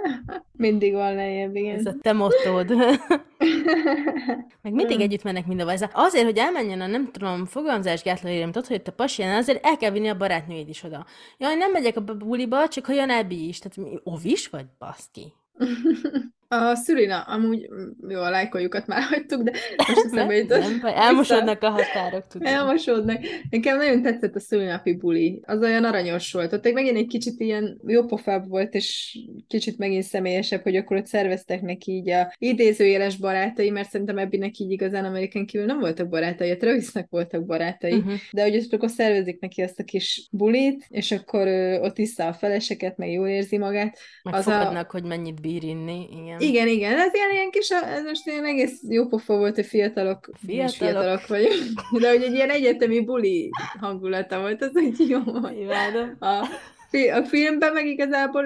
[0.53, 1.79] Mindig van lejjebb, igen.
[1.79, 2.69] Ez a te mottód.
[4.63, 5.77] Meg mindig együtt mennek mindenhova.
[5.77, 9.77] Ez azért, hogy elmenjen a nem tudom, fogalmazásgátló tudod, hogy a pasi jelen, azért el
[9.77, 11.07] kell vinni a barátnőjét is oda.
[11.39, 13.59] Jaj, nem megyek a buliba, csak ha jön Ebi is.
[13.59, 15.33] Tehát mi, ovis vagy, baszki?
[16.53, 17.69] A szülina, amúgy,
[18.09, 20.61] jó, a lájkoljukat már hagytuk, de most eszembe jutott.
[20.61, 22.47] nem, baj, elmosodnak a határok, tudom.
[22.55, 23.19] Elmosódnak.
[23.51, 25.41] Nekem nagyon tetszett a szülinapi buli.
[25.47, 26.53] Az olyan aranyos volt.
[26.53, 31.63] Ott megint egy kicsit ilyen jópofább volt, és kicsit megint személyesebb, hogy akkor ott szerveztek
[31.63, 36.51] neki így a idézőjeles barátai, mert szerintem Ebbinek így igazán Amerikán kívül nem voltak barátai,
[36.51, 37.93] a Travisnek voltak barátai.
[37.93, 38.13] Uh-huh.
[38.33, 42.27] De hogy ott akkor szervezik neki azt a kis bulit, és akkor ö, ott iszza
[42.27, 43.99] a feleseket, meg jól érzi magát.
[44.23, 46.40] Meg Az a- fogadnak, hogy mennyit bír inni, igen.
[46.41, 50.31] Igen, igen, ez ilyen, ilyen kis, ez most ilyen egész jó pofa volt, hogy fiatalok,
[50.47, 51.21] fiatalok, Fiatalok.
[51.21, 55.19] fiatalok vagyunk, de hogy egy ilyen egyetemi buli hangulata volt, az úgy jó.
[55.61, 56.17] Imádom.
[56.19, 56.47] A,
[56.91, 58.45] fi- a filmben meg igazából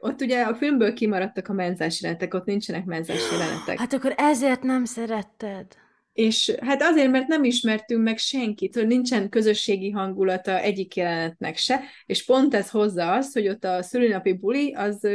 [0.00, 3.78] ott ugye a filmből kimaradtak a menzás jelenetek, ott nincsenek menzás jelenetek.
[3.78, 5.66] Hát akkor ezért nem szeretted.
[6.12, 11.80] És hát azért, mert nem ismertünk meg senkit, hogy nincsen közösségi hangulata egyik jelenetnek se,
[12.06, 15.08] és pont ez hozza azt, hogy ott a szülinapi buli az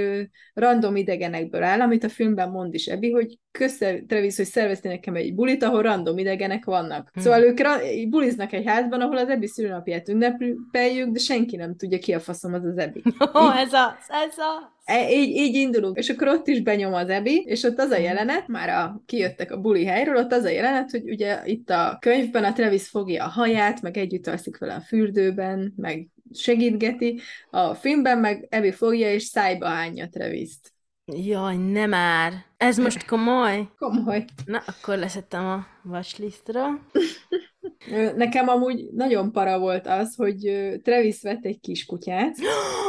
[0.53, 5.15] random idegenekből áll, amit a filmben mond is Ebi, hogy kösze Travis, hogy szervezti nekem
[5.15, 7.09] egy bulit, ahol random idegenek vannak.
[7.13, 7.23] Hmm.
[7.23, 11.97] Szóval ők ra- buliznak egy házban, ahol az Ebi szülnapját ünnepeljük, de senki nem tudja
[11.97, 13.01] ki a faszom az az Ebi.
[13.41, 14.74] Ó, ez az, ez az.
[14.85, 17.97] E, így, így indulunk, és akkor ott is benyom az Ebi, és ott az a
[17.97, 21.97] jelenet, már a, kijöttek a buli helyről, ott az a jelenet, hogy ugye itt a
[21.99, 27.19] könyvben a Travis fogja a haját, meg együtt alszik vele a fürdőben, meg segítgeti,
[27.49, 30.73] a filmben meg Ebi fogja és szájba hányja Travis-t.
[31.13, 32.33] Jaj, nem már.
[32.57, 33.67] Ez most komoly?
[33.77, 34.25] Komoly.
[34.45, 36.67] Na, akkor leszettem a watchlistra.
[38.15, 42.35] Nekem amúgy nagyon para volt az, hogy Travis vett egy kiskutyát,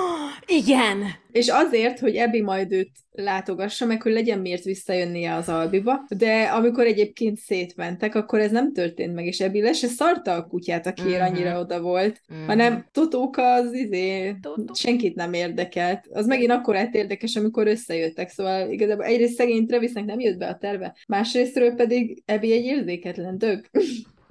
[0.47, 1.05] Igen!
[1.33, 6.43] és azért, hogy Ebi majd őt látogassa, meg hogy legyen miért visszajönnie az Albiba, de
[6.43, 10.87] amikor egyébként szétmentek, akkor ez nem történt meg, és Ebi le se szarta a kutyát,
[10.87, 11.33] akiért Mhm.
[11.35, 12.47] annyira oda volt, Mhm.
[12.47, 14.75] hanem Totóka az izé, Totó.
[14.75, 16.05] senkit nem érdekelt.
[16.13, 20.47] Az megint akkor lett érdekes, amikor összejöttek, szóval igazából egyrészt szegény Travisnek nem jött be
[20.47, 23.65] a terve, másrésztről pedig Ebi egy érzéketlen dög.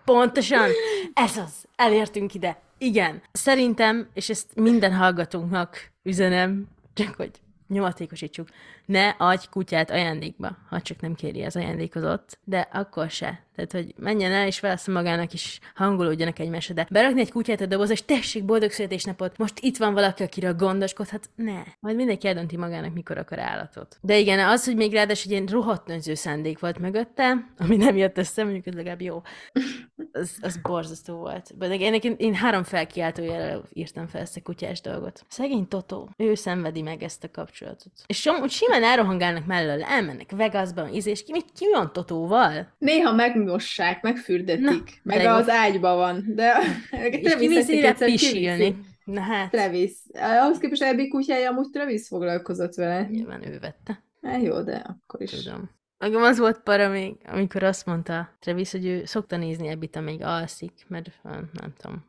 [0.05, 0.69] Pontosan!
[1.13, 1.65] Ez az!
[1.75, 2.63] Elértünk ide.
[2.77, 3.21] Igen.
[3.31, 7.31] Szerintem, és ezt minden hallgatónknak üzenem, csak hogy
[7.67, 8.47] nyomatékosítsuk,
[8.85, 13.43] ne adj kutyát ajándékba, ha csak nem kéri az ajándékozott, de akkor se.
[13.55, 17.65] Tehát, hogy menjen el, és válasz magának is hangolódjanak egymásra, de berakni egy kutyát a
[17.65, 21.63] dobozba, és tessék, boldog születésnapot, most itt van valaki, akire gondoskodhat, ne.
[21.79, 23.97] Majd mindenki eldönti magának, mikor akar állatot.
[24.01, 27.97] De igen, az, hogy még ráadásul egy ilyen rohadt önző szándék volt mögötte, ami nem
[27.97, 29.21] jött össze, mondjuk ez legalább jó,
[30.11, 31.57] az, az borzasztó volt.
[31.57, 35.25] De én, én, én három felkiáltójára írtam fel ezt a kutyás dolgot.
[35.27, 37.91] Szegény Totó, ő szenvedi meg ezt a kapcsolatot.
[38.05, 42.73] És som, simán elrohangálnak mellől, elmennek Vegasba, és ki, mit, ki van Totóval?
[42.77, 44.65] Néha megmossák, megfürdetik,
[45.03, 45.29] Na, meg jó.
[45.29, 46.53] az ágyba van, de
[46.91, 47.81] rá kiviszi.
[47.99, 48.75] pisilni.
[49.05, 49.91] Na hát, Travis.
[50.13, 53.07] Ahhoz képest Ebi kutyája amúgy Travis foglalkozott vele.
[53.11, 54.03] nyilván ő vette.
[54.21, 55.43] Hát jó, de akkor is.
[55.43, 55.69] Tudom.
[55.97, 60.23] Magam az volt para még, amikor azt mondta Travis, hogy ő szokta nézni Ebbit, amíg
[60.23, 62.05] alszik, mert nem tudom,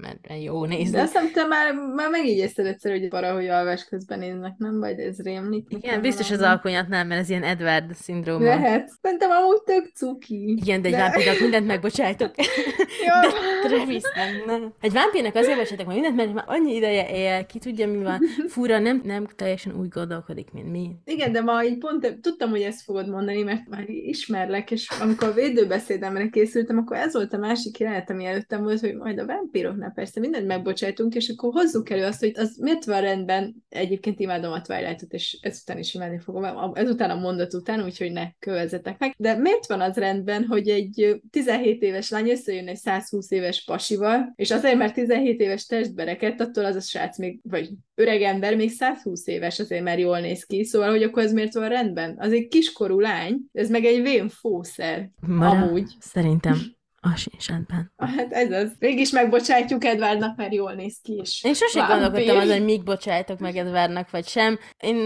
[0.00, 0.90] mert jó nézni.
[0.96, 4.80] De azt hiszem, te már, már megjegyezted egyszer, hogy para, hogy alvás közben néznek, nem?
[4.80, 5.66] Vagy ez rémlik.
[5.68, 6.54] Igen, biztos az valami.
[6.54, 8.44] alkonyat nem, mert ez ilyen Edward szindróma.
[8.44, 8.88] Lehet.
[9.02, 10.56] Szerintem amúgy tök cuki.
[10.62, 12.30] Igen, de egy De- vámpírnak mindent megbocsájtok.
[13.06, 13.30] Jó.
[13.68, 14.72] Travis, nem, nem.
[14.80, 18.20] Egy vámpírnak azért bocsájtok meg mindent, mert már annyi ideje él, ki tudja, mi van.
[18.48, 20.90] Fura, nem, nem teljesen úgy gondolkodik, mint mi.
[21.04, 25.28] Igen, de ma így pont tudtam, hogy ezt fogod mondani, mert már ismerlek, és amikor
[25.28, 29.26] a védőbeszédemre készültem, akkor ez volt a másik jelenet, ami előttem volt, hogy majd a
[29.26, 33.54] vámpíroknál Annál persze mindent megbocsájtunk, és akkor hozzuk elő azt, hogy az miért van rendben,
[33.68, 38.30] egyébként imádom a Twilight-ot, és ezután is imádni fogom, ezután a mondat után, úgyhogy ne
[38.38, 43.30] kövezzetek meg, de miért van az rendben, hogy egy 17 éves lány összejön egy 120
[43.30, 48.22] éves pasival, és azért, mert 17 éves testbereket, attól az a srác még, vagy öreg
[48.22, 51.68] ember még 120 éves, azért mert jól néz ki, szóval, hogy akkor ez miért van
[51.68, 52.16] rendben?
[52.18, 55.90] Az egy kiskorú lány, ez meg egy vén fószer, Mara, amúgy.
[55.98, 56.74] Szerintem
[57.12, 57.92] az sincs rendben.
[57.96, 58.72] Hát ez az.
[58.78, 61.44] Mégis megbocsátjuk Edvardnak, mert jól néz ki is.
[61.44, 62.00] Én sosem Vámpír.
[62.00, 64.58] gondolkodtam azon, hogy még bocsájtok meg Edvárnak, vagy sem.
[64.80, 64.96] Én,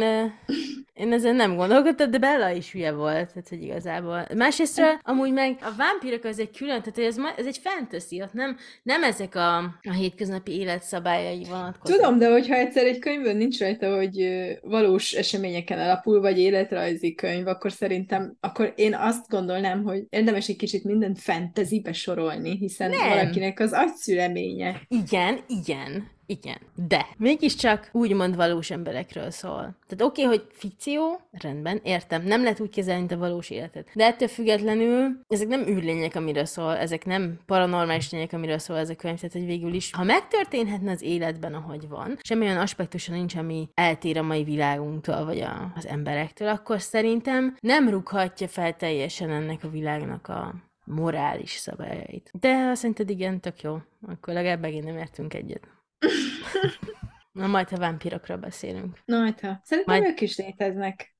[0.94, 4.26] én ezen nem gondolkodtam, de Bella is hülye volt, tehát hogy igazából.
[4.36, 8.56] Másrésztről amúgy meg a vámpírok az egy külön, tehát ez, ez egy fantasy, ott nem,
[8.82, 11.98] nem ezek a, a hétköznapi élet szabályai vonatkoznak.
[11.98, 14.28] Tudom, de hogyha egyszer egy könyvön nincs rajta, hogy
[14.62, 20.56] valós eseményeken alapul, vagy életrajzi könyv, akkor szerintem, akkor én azt gondolnám, hogy érdemes egy
[20.56, 23.08] kicsit mindent fantasybe sorolni, hiszen Nem.
[23.08, 24.80] valakinek az agyszüleménye.
[24.88, 26.58] Igen, igen, igen.
[26.74, 29.76] De mégiscsak úgymond valós emberekről szól.
[29.86, 33.88] Tehát oké, okay, hogy fikció, rendben, értem, nem lehet úgy kezelni, mint a valós életet.
[33.94, 38.90] De ettől függetlenül ezek nem űrlények, amiről szól, ezek nem paranormális lények, amiről szól ez
[38.90, 43.12] a könyv, tehát hogy végül is, ha megtörténhetne az életben, ahogy van, semmi olyan aspektusa
[43.12, 48.76] nincs, ami eltér a mai világunktól, vagy a, az emberektől, akkor szerintem nem rúghatja fel
[48.76, 50.54] teljesen ennek a világnak a
[50.90, 52.30] morális szabályait.
[52.40, 53.78] De ha szerinted igen, tök jó.
[54.06, 55.68] Akkor legalább megint nem értünk egyet.
[57.32, 58.98] Na majd, ha vámpírokról beszélünk.
[59.04, 59.60] Na, hát ha.
[59.64, 61.14] Szerintem Majd- ők is léteznek.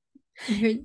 [0.49, 0.81] Úgyhogy...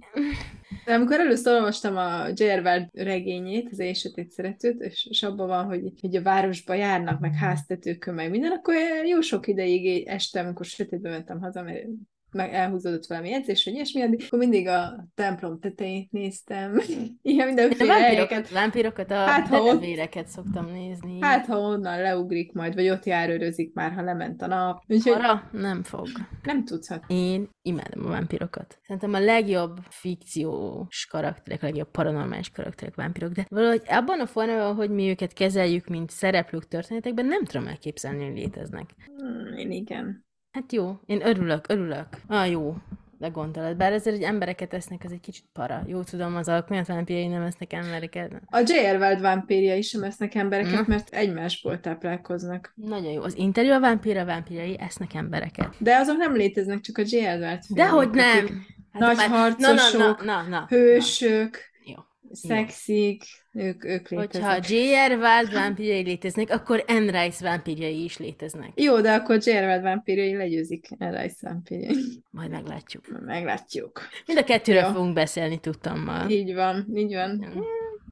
[0.85, 2.61] De amikor először olvastam a J.R.
[2.61, 7.21] Ward regényét, az Én Sötét Szeretőt, és, és abban van, hogy, hogy a városba járnak,
[7.21, 8.75] meg háztetőkön, meg minden, akkor
[9.07, 11.87] jó sok ideig este, amikor sötétben mentem haza, mert
[12.33, 16.81] meg elhúzódott valami edzés, hogy ilyesmi, addig, akkor mindig a templom tetejét néztem,
[17.23, 18.27] ilyen a mindenféle helyeket.
[18.29, 21.19] vámpírokat, vámpírokat a Hát, ha ott- szoktam nézni.
[21.21, 24.83] Hát, ha onnan leugrik majd, vagy ott járőrözik már, ha lement a nap.
[24.89, 26.07] Úgyhogy Arra nem fog.
[26.43, 28.79] nem tudsz, hát Én imádom a vámpírokat.
[28.83, 34.75] Szerintem a legjobb fikciós karakterek, a legjobb paranormális karakterek vámpírok, de valahogy abban a formában,
[34.75, 38.91] hogy mi őket kezeljük, mint szereplők történetekben, nem tudom elképzelni, hogy léteznek.
[39.17, 40.25] hmm, én igen.
[40.57, 42.07] Hát jó, én örülök, örülök.
[42.29, 42.75] Ah, jó,
[43.19, 43.77] de gondolat.
[43.77, 45.83] Bár ezért, hogy embereket esznek, az egy kicsit para.
[45.87, 48.33] Jó, tudom, az alkonyat vámpírai nem esznek embereket.
[48.47, 48.97] A J.R.
[49.01, 50.85] Ward vámpírja is sem esznek embereket, Mm.
[50.87, 52.73] mert egymásból táplálkoznak.
[52.75, 53.23] Nagyon jó.
[53.23, 55.75] Az interjú a vámpíra vámpírai esznek embereket.
[55.79, 57.29] De azok nem léteznek, csak a J.R.
[57.31, 58.65] Filmek, Dehogy nem!
[58.93, 61.95] Hát Nagy már- harcosok, na, na, na, na, Hősök, Jó.
[62.33, 63.23] szexik,
[63.57, 64.57] ők, ők Hogyha.
[64.69, 65.11] J.R.
[65.11, 68.71] Wild vámpírjai léteznek, akkor Anne Rice vámpírjai is léteznek.
[68.75, 69.65] Jó, de akkor J.R.
[69.65, 72.23] Ward vámpírjai legyőzik Rice vámpírjai.
[72.31, 73.05] Majd meglátjuk.
[73.27, 74.01] Meglátjuk.
[74.27, 74.89] Mind a kettőről Jó.
[74.89, 76.11] fogunk beszélni, tudtam.
[76.29, 77.47] Így van, így van.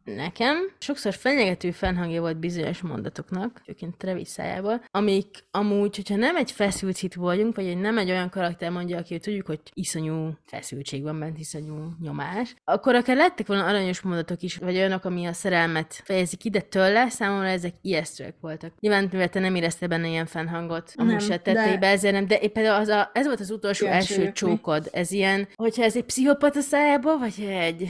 [0.04, 6.50] Nekem sokszor fenyegető fennhangja volt bizonyos mondatoknak, főként Travis szájából, amik amúgy, hogyha nem egy
[6.50, 11.02] feszült szitu vagyunk, vagy egy nem egy olyan karakter mondja, aki tudjuk, hogy iszonyú feszültség
[11.02, 15.32] van bent, iszonyú nyomás, akkor akár lettek volna aranyos mondatok is, vagy olyanok, ami a
[15.32, 18.72] szerelmet fejezik ki, de tőle számomra ezek ijesztőek voltak.
[18.80, 22.38] Nyilván, mivel te nem éreztél benne ilyen fennhangot, amúgy se tettél de- ezért nem, de
[22.38, 24.88] éppen az a, ez volt az utolsó első csókod.
[24.92, 27.88] Ez ilyen, hogyha ez egy pszichopata szájából, vagy egy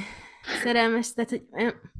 [0.62, 1.42] szerelmes, tehát, hogy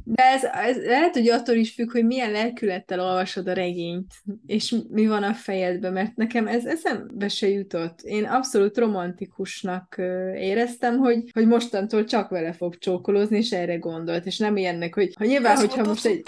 [0.05, 4.13] De ez, ez lehet, hogy attól is függ, hogy milyen lelkülettel olvasod a regényt,
[4.47, 8.01] és mi van a fejedben, mert nekem ez eszembe se jutott.
[8.01, 9.95] Én abszolút romantikusnak
[10.35, 15.13] éreztem, hogy, hogy mostantól csak vele fog csókolózni, és erre gondolt, és nem ilyennek, hogy
[15.19, 16.23] ha nyilván, hogyha most egy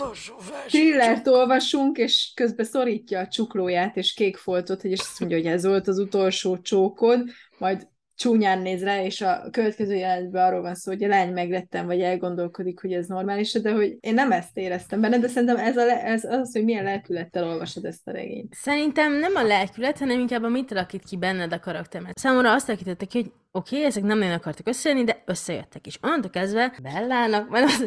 [0.67, 5.47] thrillert olvasunk, és közben szorítja a csuklóját és kék foltot, hogy és azt mondja, hogy
[5.47, 10.75] ez volt az utolsó csókod, majd csúnyán néz rá, és a következő jelenetben arról van
[10.75, 14.57] szó, hogy a lány meglettem, vagy elgondolkodik, hogy ez normális, de hogy én nem ezt
[14.57, 18.11] éreztem benne, de szerintem ez, a le- ez az, hogy milyen lelkülettel olvasod ezt a
[18.11, 18.55] regényt.
[18.55, 22.19] Szerintem nem a lelkület, hanem inkább a mit alakít ki benned a karakteret.
[22.19, 25.87] Számomra azt alakítottak ki, hogy oké, okay, ezek nem nagyon akartak összejönni, de összejöttek.
[25.87, 27.87] És onnantól kezdve Bellának, mert az,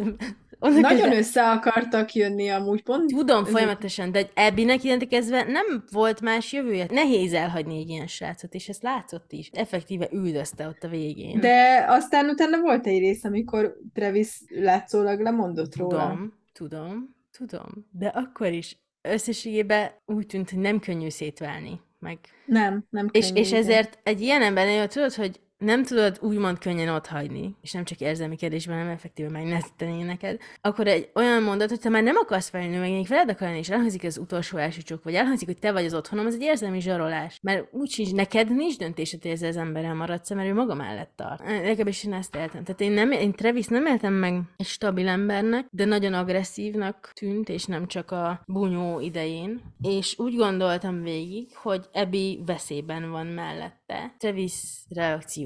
[0.59, 3.09] onnantól Nagyon kezdve, össze akartak jönni amúgy pont.
[3.09, 6.85] Tudom folyamatosan, de Ebbinek kezdve nem volt más jövője.
[6.89, 9.49] Nehéz elhagyni egy ilyen srácot, és ezt látszott is.
[9.53, 11.39] Effektíve üldözte ott a végén.
[11.39, 15.99] De aztán utána volt egy rész, amikor Travis látszólag lemondott róla.
[15.99, 17.87] Tudom, tudom, tudom.
[17.91, 21.81] De akkor is összességében úgy tűnt, hogy nem könnyű szétválni.
[21.99, 23.61] Meg Nem, nem És, könnyű, és igen.
[23.61, 27.99] ezért egy ilyen embernél tudod, hogy nem tudod úgymond könnyen ott hagyni, és nem csak
[27.99, 32.49] érzelmi kérdésben, hanem effektíven megnehezíteni neked, akkor egy olyan mondat, hogy te már nem akarsz
[32.49, 35.71] felülni, meg még veled akarni, és elhangzik az utolsó első csok, vagy elhangzik, hogy te
[35.71, 37.39] vagy az otthonom, az egy érzelmi zsarolás.
[37.41, 41.11] Mert úgy sincs, neked nincs döntésed, hogy ezzel az emberrel maradsz, mert ő maga mellett
[41.15, 41.41] tart.
[41.45, 42.63] Legalábbis én ezt éltem.
[42.63, 47.49] Tehát én, nem, én Travis nem éltem meg egy stabil embernek, de nagyon agresszívnak tűnt,
[47.49, 49.61] és nem csak a bunyó idején.
[49.81, 54.15] És úgy gondoltam végig, hogy Ebi veszélyben van mellette.
[54.17, 54.53] Travis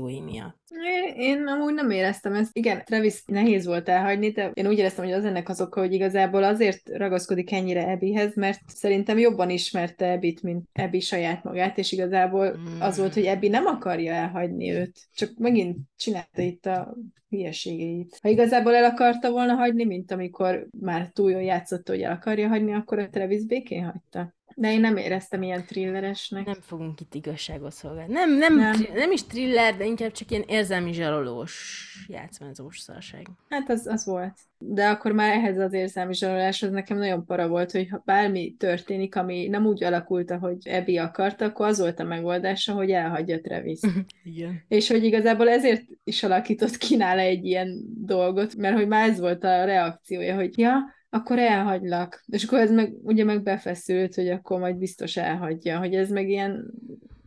[0.03, 0.57] reakciói miatt.
[0.69, 2.57] Én, én amúgy nem éreztem ezt.
[2.57, 5.93] Igen, Travis nehéz volt elhagyni, de én úgy éreztem, hogy az ennek az oka, hogy
[5.93, 11.91] igazából azért ragaszkodik ennyire Ebihez, mert szerintem jobban ismerte Ebit, mint Ebi saját magát, és
[11.91, 12.81] igazából mm.
[12.81, 14.99] az volt, hogy Ebi nem akarja elhagyni őt.
[15.13, 16.95] Csak megint csinálta itt a
[17.29, 18.17] hülyeségeit.
[18.21, 22.47] Ha igazából el akarta volna hagyni, mint amikor már túl jól játszott, hogy el akarja
[22.47, 24.33] hagyni, akkor a Travis békén hagyta.
[24.55, 26.45] De én nem éreztem ilyen thrilleresnek.
[26.45, 28.13] Nem fogunk itt igazságot szolgálni.
[28.13, 28.73] Nem, nem, nem.
[28.73, 33.27] Tri- nem is thriller, de inkább csak ilyen érzelmi zsarolós, játszmázós szarság.
[33.49, 34.33] Hát az, az volt.
[34.57, 39.15] De akkor már ehhez az érzelmi zsaroláshoz nekem nagyon para volt, hogy ha bármi történik,
[39.15, 43.79] ami nem úgy alakult, ahogy Ebi akarta, akkor az volt a megoldása, hogy elhagyja Travis.
[44.33, 44.63] Igen.
[44.67, 49.19] És hogy igazából ezért is alakított ki nála egy ilyen dolgot, mert hogy már ez
[49.19, 50.73] volt a reakciója, hogy ja,
[51.13, 52.23] akkor elhagylak.
[52.27, 56.29] És akkor ez meg ugye meg befeszült, hogy akkor majd biztos elhagyja, hogy ez meg
[56.29, 56.73] ilyen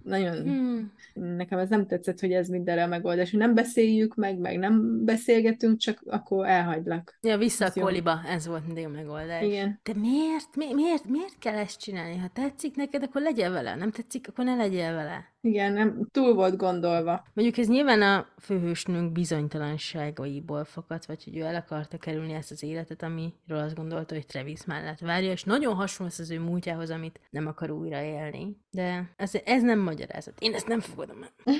[0.07, 0.93] nagyon, hmm.
[1.37, 5.05] nekem ez nem tetszett, hogy ez mindenre a megoldás, hogy nem beszéljük meg, meg nem
[5.05, 7.19] beszélgetünk, csak akkor elhagylak.
[7.23, 8.31] Ja, vissza ez a koliba, jó.
[8.31, 9.43] ez volt mindig a megoldás.
[9.43, 9.81] Igen.
[9.83, 10.57] De miért?
[10.57, 11.09] Mi, miért?
[11.09, 12.17] Miért kell ezt csinálni?
[12.17, 13.75] Ha tetszik neked, akkor legyél vele.
[13.75, 15.35] Nem tetszik, akkor ne legyél vele.
[15.47, 17.27] Igen, nem, túl volt gondolva.
[17.35, 22.63] Mondjuk ez nyilván a főhősnünk bizonytalanságaiból fakadt, vagy hogy ő el akarta kerülni ezt az
[22.63, 27.21] életet, amiről azt gondolta, hogy Travis mellett várja, és nagyon hasonló az ő múltjához, amit
[27.31, 28.57] nem akar újra élni.
[28.71, 30.35] De ez, ez nem magyarázat.
[30.39, 31.55] Én ezt nem fogadom el.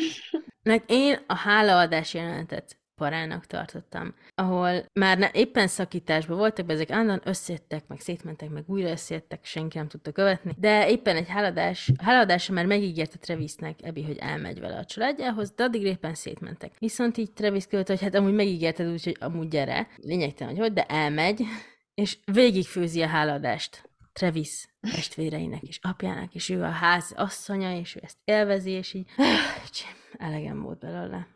[0.63, 7.21] Nek én a hálaadás jelenetet parának tartottam, ahol már ne, éppen szakításban voltak, ezek állandóan
[7.25, 12.53] összejöttek, meg szétmentek, meg újra összejöttek, senki nem tudta követni, de éppen egy háladás, háladása
[12.53, 16.73] már megígérte Travisnek Ebi, hogy elmegy vele a családjához, de addig éppen szétmentek.
[16.79, 20.73] Viszont így Travis költ, hogy hát amúgy megígérted úgy, hogy amúgy gyere, lényegtelen, hogy hogy,
[20.73, 21.43] de elmegy,
[21.95, 23.91] és végigfőzi a háladást.
[24.13, 29.07] Travis testvéreinek és apjának, és ő a ház asszonya, és ő ezt élvezi, és így
[30.19, 31.29] elegem volt belőle.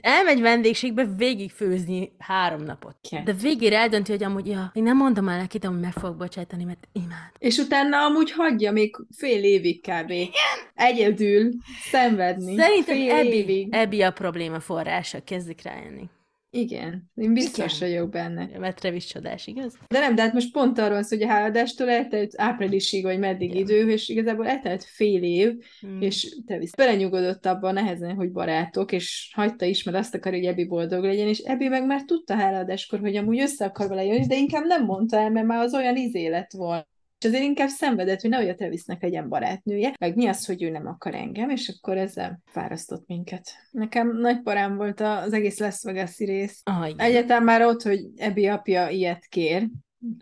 [0.00, 2.96] Elmegy vendégségbe végigfőzni három napot.
[3.10, 3.24] Yeah.
[3.24, 6.16] De végére eldönti, hogy amúgy, ja, én nem mondom el neki, de hogy meg fogok
[6.16, 7.30] bocsájtani, mert imád.
[7.38, 10.10] És utána amúgy hagyja még fél évig kb.
[10.10, 10.32] Igen.
[10.74, 11.50] Egyedül
[11.90, 12.56] szenvedni.
[12.56, 13.68] Szerintem Ebi.
[13.70, 16.10] Ebi a probléma forrása, kezdik rájönni.
[16.54, 17.88] Igen, én biztos Igen.
[17.88, 18.58] vagyok benne.
[18.58, 19.74] Mert Travis csodás, igaz?
[19.88, 23.50] De nem, de hát most pont arról szól, hogy a háladástól eltelt áprilisig, vagy meddig
[23.50, 23.62] Igen.
[23.62, 26.00] idő, és igazából eltelt fél év, Hmm.
[26.00, 26.74] és te visz.
[26.74, 31.28] Belenyugodott abban nehezen, hogy barátok, és hagyta is, mert azt akarja, hogy Ebi boldog legyen,
[31.28, 34.84] és Ebi meg már tudta háladáskor, hogy amúgy össze akar vele jönni, de inkább nem
[34.84, 36.86] mondta el, mert már az olyan izé lett volna.
[37.22, 40.70] És azért inkább szenvedett, hogy nehogy a Travisnek legyen barátnője, meg mi az, hogy ő
[40.70, 43.50] nem akar engem, és akkor ezzel fárasztott minket.
[43.70, 46.62] Nekem nagy parám volt az egész Las vegas rész.
[46.84, 46.98] Igen.
[46.98, 49.68] Egyáltalán már ott, hogy Ebi apja ilyet kér,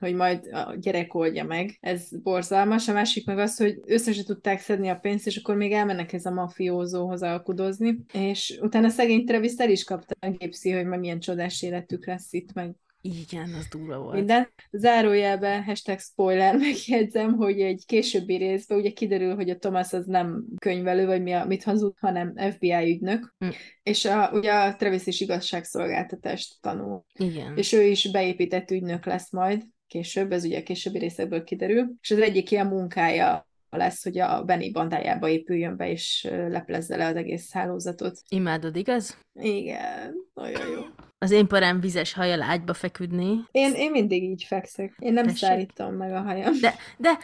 [0.00, 1.78] hogy majd a gyerek oldja meg.
[1.80, 2.88] Ez borzalmas.
[2.88, 6.12] A másik meg az, hogy össze se tudták szedni a pénzt, és akkor még elmennek
[6.12, 7.98] ez a mafiózóhoz alkudozni.
[8.12, 12.32] És utána szegény Travis el is kapta a gépszi, hogy majd milyen csodás életük lesz
[12.32, 14.14] itt, meg Igen, az durva volt.
[14.14, 14.48] minden.
[14.70, 20.44] Zárójelben hashtag spoiler megjegyzem, hogy egy későbbi részben ugye kiderül, hogy a Thomas az nem
[20.58, 23.48] könyvelő, vagy mi a, mit hazud, hanem FBI ügynök, Hm.
[23.82, 27.04] és a, ugye a Travis is igazságszolgáltatást tanul.
[27.14, 27.56] Igen.
[27.56, 32.10] És ő is beépített ügynök lesz majd később, ez ugye a későbbi részekből kiderül, és
[32.10, 37.16] az egyik ilyen munkája lesz, hogy a Benny bandájába épüljön be, és leplezze le az
[37.16, 38.20] egész hálózatot.
[38.28, 39.18] Imádod, igaz?
[39.34, 40.80] Igen, nagyon jó.
[41.22, 43.44] Az én parám vizes hajjal ágyba feküdni.
[43.50, 44.92] Én, én mindig így fekszek.
[44.98, 45.38] Én nem Tessék.
[45.38, 46.60] szárítom meg a hajam.
[46.60, 47.18] De, de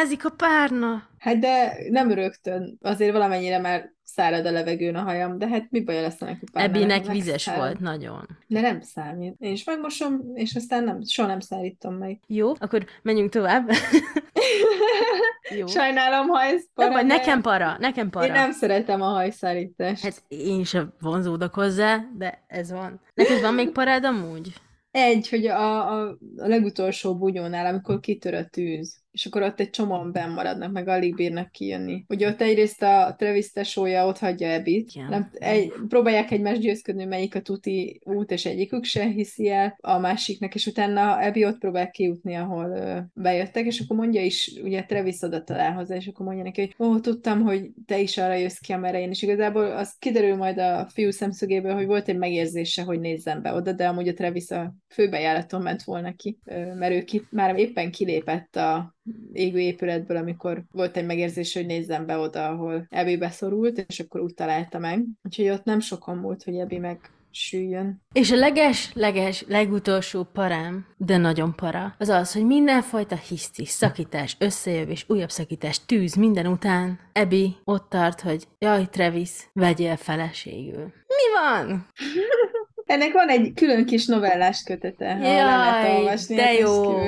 [0.00, 1.08] ázik a párna.
[1.18, 2.78] Hát de nem rögtön.
[2.82, 6.50] Azért valamennyire már szárad a levegőn a hajam, de hát mi baj lesz ennek a
[6.52, 7.60] párnának, Ebinek vizes megszárad?
[7.60, 8.26] volt, nagyon.
[8.46, 9.34] De nem számít.
[9.38, 12.20] Én is megmosom, és aztán nem, soha nem szárítom meg.
[12.26, 13.70] Jó, akkor menjünk tovább.
[15.58, 15.66] Jó.
[15.66, 18.26] Sajnálom, ha ez Nem para, de nekem para, nekem para.
[18.26, 20.02] Én nem szeretem a hajszárítást.
[20.02, 23.00] Hát én sem vonzódok hozzá, de ez van.
[23.14, 24.52] Neked van még parád amúgy?
[24.90, 29.70] Egy, hogy a, a, a legutolsó bunyónál, amikor kitör a tűz, és akkor ott egy
[29.70, 32.04] csomóan benn maradnak, meg alig bírnak kijönni.
[32.08, 37.34] Ugye ott egyrészt a Travis tesója ott hagyja Ebit, nem, egy, próbálják egymást győzködni, melyik
[37.34, 41.90] a tuti út, és egyikük se hiszi el a másiknak, és utána Ebi ott próbál
[41.90, 46.26] kijutni, ahol ö, bejöttek, és akkor mondja is, ugye Travis oda talál hozzá, és akkor
[46.26, 49.64] mondja neki, hogy ó, tudtam, hogy te is arra jössz ki, amerre én, és igazából
[49.64, 53.88] az kiderül majd a fiú szemszögéből, hogy volt egy megérzése, hogy nézzem be oda, de
[53.88, 58.56] amúgy a Travis a főbejáraton ment volna ki, ö, mert ő ki, már éppen kilépett
[58.56, 58.94] a
[59.32, 64.20] égő épületből, amikor volt egy megérzés, hogy nézzem be oda, ahol Ebi beszorult, és akkor
[64.20, 65.04] úgy találta meg.
[65.22, 68.02] Úgyhogy ott nem sokan múlt, hogy Ebi meg süljön.
[68.12, 74.36] És a leges, leges, legutolsó parám, de nagyon para, az az, hogy mindenfajta hiszti, szakítás,
[74.38, 80.92] összejövés, újabb szakítás, tűz minden után, Ebi ott tart, hogy jaj, Travis, vegyél feleségül.
[81.06, 81.86] Mi van?
[82.86, 86.34] Ennek van egy külön kis novellás kötete, ha Jaj, lehet olvasni.
[86.34, 86.98] de hát jó.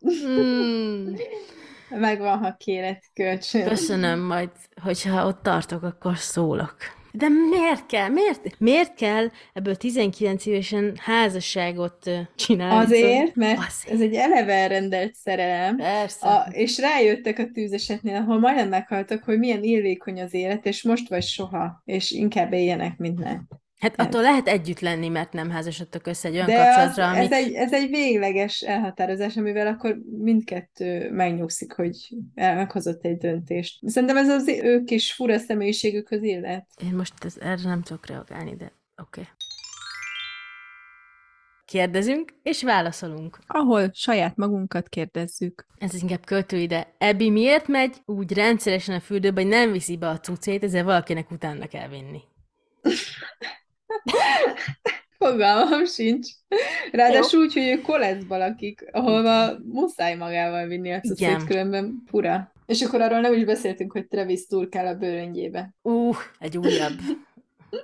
[0.00, 1.14] Hmm.
[2.00, 3.68] Megvan, ha kéret kölcsön.
[3.68, 4.50] Köszönöm, majd,
[4.82, 6.76] hogyha ott tartok, akkor szólok.
[7.12, 8.08] De miért kell?
[8.08, 12.84] Miért, miért kell ebből 19 évesen házasságot csinálni?
[12.84, 13.94] Azért, mert Azért.
[13.94, 16.28] ez egy eleve elrendelt szerelem, Persze.
[16.28, 21.08] A, és rájöttek a tűzesetnél, ahol majdnem meghaltak, hogy milyen illékony az élet, és most
[21.08, 23.34] vagy soha, és inkább éljenek, mint ne.
[23.78, 27.24] Hát attól lehet együtt lenni, mert nem házasodtok össze egy olyan De az, kapcsolatra, ami...
[27.24, 31.96] ez, egy, ez egy végleges elhatározás, amivel akkor mindkettő megnyugszik, hogy
[32.34, 33.88] meghozott egy döntést.
[33.88, 36.66] Szerintem ez az ő kis fura személyiségükhöz illet.
[36.82, 38.72] Én most ez, erre nem tudok reagálni, de
[39.02, 39.20] oké.
[39.20, 39.24] Okay.
[41.64, 43.38] Kérdezünk, és válaszolunk.
[43.46, 45.66] Ahol saját magunkat kérdezzük.
[45.78, 50.08] Ez inkább költői, de Ebi miért megy úgy rendszeresen a fürdőbe, hogy nem viszi be
[50.08, 52.20] a cuccét, ezzel valakinek utána kell vinni.
[55.18, 56.28] Fogalmam sincs.
[56.92, 61.46] Ráadásul úgy, hogy ő koleszba lakik, ahol ma muszáj magával vinni a cuccét, Igen.
[61.46, 62.52] különben fura.
[62.66, 65.74] És akkor arról nem is beszéltünk, hogy Travis turkál a bőröngyébe.
[65.82, 66.98] Uh, egy újabb,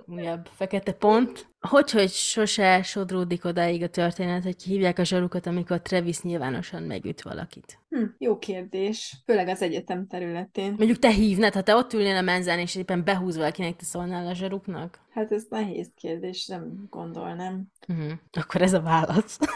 [0.06, 1.50] újabb fekete pont.
[1.60, 7.22] Hogy, hogy sose sodródik odáig a történet, hogy hívják a zsarukat, amikor Travis nyilvánosan megüt
[7.22, 7.78] valakit.
[7.88, 9.16] Hm, jó kérdés.
[9.26, 10.74] Főleg az egyetem területén.
[10.76, 14.26] Mondjuk te hívnád, ha te ott ülnél a menzán, és éppen behúz valakinek, te szólnál
[14.26, 14.98] a zsaruknak?
[15.10, 17.62] Hát ez nehéz kérdés, nem gondolnám.
[17.88, 18.12] Uh-huh.
[18.32, 19.38] Akkor ez a válasz.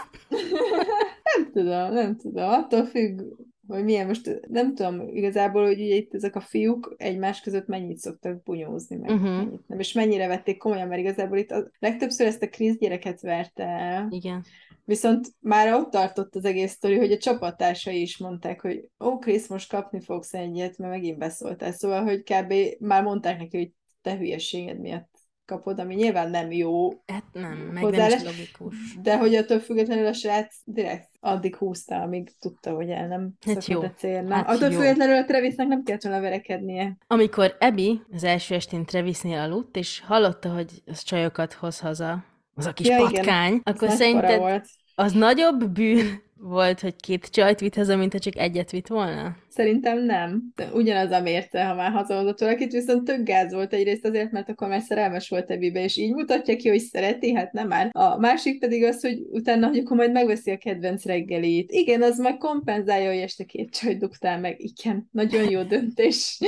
[1.36, 2.48] Nem tudom, nem tudom.
[2.48, 3.20] Attól függ,
[3.68, 7.98] hogy milyen most, nem tudom igazából, hogy ugye itt ezek a fiúk egymás között mennyit
[7.98, 9.24] szoktak bunyózni, meg Mhm.
[9.24, 13.20] mennyit nem, és mennyire vették komolyan, mert igazából itt a, legtöbbször ezt a Krisz gyereket
[13.20, 14.44] verte el, Igen.
[14.84, 19.48] viszont már ott tartott az egész sztori, hogy a csapattársai is mondták, hogy ó, Krisz,
[19.48, 22.54] most kapni fogsz egyet, mert megint beszóltál, szóval, hogy kb.
[22.78, 23.70] már mondták neki, hogy
[24.02, 25.15] te hülyeséged miatt
[25.46, 28.74] kapod, ami nyilván nem jó, Hát nem, meg Hozzá nem is logikus.
[29.02, 33.66] de hogy attól függetlenül a srác direkt addig húzta, amíg tudta, hogy el nem Hát
[33.66, 33.82] jó.
[33.82, 34.34] a célna.
[34.34, 34.78] Hát attól jó.
[34.78, 36.96] függetlenül a Travisnak nem kellett volna verekednie.
[37.06, 42.24] Amikor Ebi az első estén Travisnél aludt, és hallotta, hogy az csajokat hoz haza,
[42.54, 43.10] az a kis Ja, igen.
[43.12, 44.66] patkány, Ez akkor szerinted volt.
[44.94, 49.36] az nagyobb bűn volt, hogy két csajt vitt haza, mint ha csak egyet vitt volna?
[49.56, 50.42] Szerintem nem.
[50.54, 54.48] De ugyanaz a mérce, ha már hazahozott valakit, viszont tök gáz volt egyrészt azért, mert
[54.48, 57.88] akkor már szerelmes volt Ebibe, és így mutatja ki, hogy szereti, hát nem már.
[57.92, 61.72] A másik pedig az, hogy utána, hogy akkor majd megveszi a kedvenc reggelét.
[61.72, 64.56] Igen, az meg kompenzálja, hogy este két csajt dugtál meg.
[64.58, 66.40] Igen, nagyon jó döntés.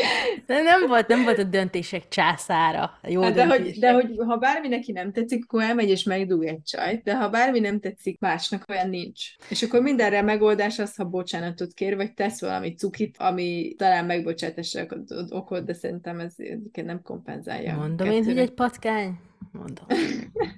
[0.46, 2.90] De nem volt, nem volt a döntések császára.
[3.08, 6.44] Jó Hát de, hogy, de hogy ha bármi neki nem tetszik, akkor elmegy és megdug
[6.44, 9.24] egy csajt, de ha bármi nem tetszik másnak, olyan nincs.
[9.48, 14.86] És akkor mindenre megoldás az, ha bocsánatot kér, vagy tesz valami cukit, ami talán megbocsátásra
[15.08, 16.34] ad okot, de szerintem ez
[16.72, 17.76] nem kompenzálja.
[17.76, 19.18] Mondom én, hogy egy patkány?
[19.52, 19.84] Mondom.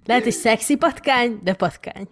[0.04, 2.08] Lehet, hogy szexi patkány, de patkány.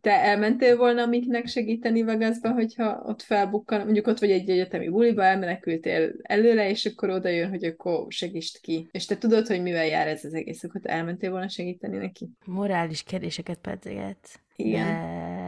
[0.00, 5.24] Te elmentél volna Miknek segíteni Vegasba, hogyha ott felbukkan, mondjuk ott vagy egy egyetemi buliba,
[5.24, 8.88] elmenekültél előle, és akkor oda jön, hogy akkor segítsd ki.
[8.90, 12.30] És te tudod, hogy mivel jár ez az egész, akkor te elmentél volna segíteni neki?
[12.44, 14.40] Morális kérdéseket pedzeget.
[14.56, 14.84] Igen.
[14.84, 15.45] De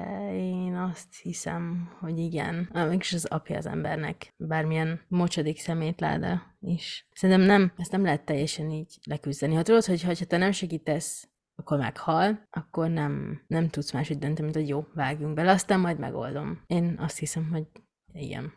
[0.79, 2.71] azt hiszem, hogy igen.
[2.89, 4.35] Mégis az apja az embernek.
[4.37, 7.09] Bármilyen mocsadik szemétláda is.
[7.13, 9.55] Szerintem nem, ezt nem lehet teljesen így leküzdeni.
[9.55, 14.43] Ha tudod, hogy ha te nem segítesz, akkor meghal, akkor nem, nem tudsz máshogy dönteni,
[14.43, 16.63] mint hogy jó, vágjunk bele, aztán majd megoldom.
[16.67, 17.67] Én azt hiszem, hogy
[18.13, 18.53] igen.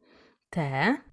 [0.56, 1.04] Te?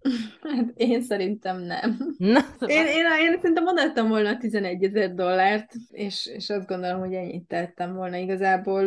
[0.41, 2.15] Hát én szerintem nem.
[2.17, 7.01] Na, Én, én, én szerintem odaadtam volna a 11 ezer dollárt, és, és azt gondolom,
[7.01, 8.85] hogy ennyit tettem volna igazából.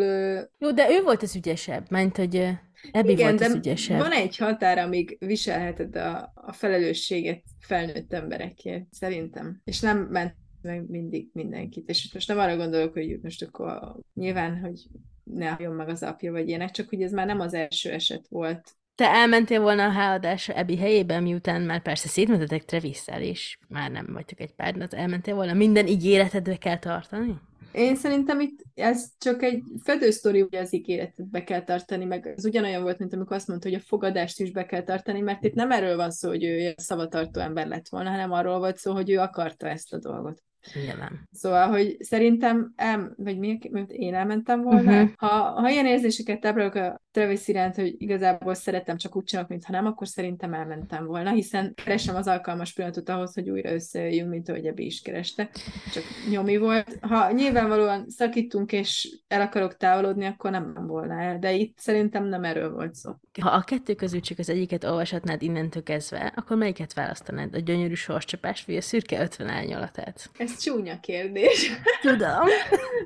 [0.57, 2.49] Jó, de ő volt az ügyesebb, mert hogy ö,
[2.91, 3.99] Ebi Igen, volt az ügyesebb.
[3.99, 9.61] van egy határ, amíg viselheted a, a felelősséget felnőtt emberekért, szerintem.
[9.63, 11.89] És nem ment meg mindig mindenkit.
[11.89, 14.79] És most nem arra gondolok, hogy most akkor nyilván, hogy
[15.23, 18.27] ne halljon meg az apja, vagy ilyenek, csak hogy ez már nem az első eset
[18.29, 18.75] volt.
[19.01, 24.05] Te elmentél volna a háadásra Ebi helyében, miután már persze szétmentetek Trevisszel, és már nem
[24.13, 27.39] vagytok egy párnat, elmentél volna, minden ígéretedbe kell tartani?
[27.71, 32.45] Én szerintem itt ez csak egy fedősztori, hogy az ígéretet be kell tartani, meg ez
[32.45, 35.53] ugyanolyan volt, mint amikor azt mondta, hogy a fogadást is be kell tartani, mert itt
[35.53, 39.09] nem erről van szó, hogy ő szavatartó ember lett volna, hanem arról volt szó, hogy
[39.09, 40.43] ő akarta ezt a dolgot.
[40.85, 41.27] Nyilván.
[41.31, 45.09] Szóval, hogy szerintem, el, vagy mi, én elmentem volna, uh-huh.
[45.15, 45.27] ha,
[45.61, 49.85] ha ilyen érzéseket táplálok a Travis iránt, hogy igazából szeretem, csak úgy csinálok, mintha nem,
[49.85, 54.65] akkor szerintem elmentem volna, hiszen keresem az alkalmas pillanatot ahhoz, hogy újra összejöjjünk, mint ahogy
[54.65, 55.49] Ebi is kereste,
[55.93, 56.97] csak nyomi volt.
[57.01, 62.43] Ha nyilvánvalóan szakítunk, és el akarok távolodni, akkor nem volna el, de itt szerintem nem
[62.43, 63.11] erről volt szó.
[63.41, 67.55] Ha a kettő közül csak az egyiket olvashatnád innentől kezdve, akkor melyiket választanád?
[67.55, 70.29] A gyönyörű sorscsapást, vagy a szürke 50 árnyalatát?
[70.37, 71.71] Ez csúnya kérdés.
[72.01, 72.47] Tudom.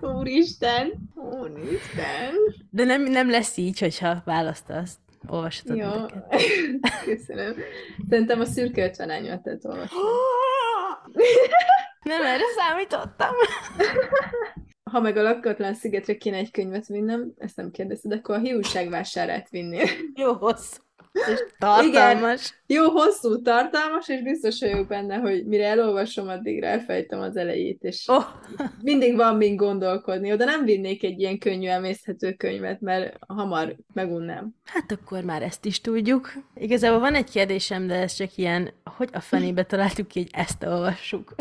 [0.17, 0.93] Úristen!
[1.15, 2.33] Úristen!
[2.69, 4.97] De nem, nem lesz így, hogyha választasz.
[5.27, 5.89] Olvashatod Jó,
[7.15, 7.55] köszönöm.
[8.09, 9.99] Szerintem a szürke 50 ányatát olvasom.
[12.03, 13.33] Nem erre számítottam.
[14.91, 18.89] Ha meg a lakatlan szigetre kéne egy könyvet vinnem, ezt nem kérdezted, akkor a hiúság
[18.89, 19.87] vásárát vinnél.
[20.15, 20.84] Jó hosszú.
[21.15, 22.53] És tartalmas.
[22.67, 28.07] Jó, hosszú, tartalmas, és biztos vagyok benne, hogy mire elolvasom, addigra elfejtem az elejét, és
[28.07, 28.25] Oh,
[28.81, 30.31] mindig van mind gondolkodni.
[30.31, 34.55] Oda nem vinnék egy ilyen könnyű emészthető könyvet, mert hamar megunnám.
[34.65, 36.33] hát akkor már ezt is tudjuk.
[36.55, 40.63] Igazából van egy kérdésem, de ez csak ilyen, hogy a fenébe találtuk ki, hogy ezt
[40.63, 41.35] olvassuk.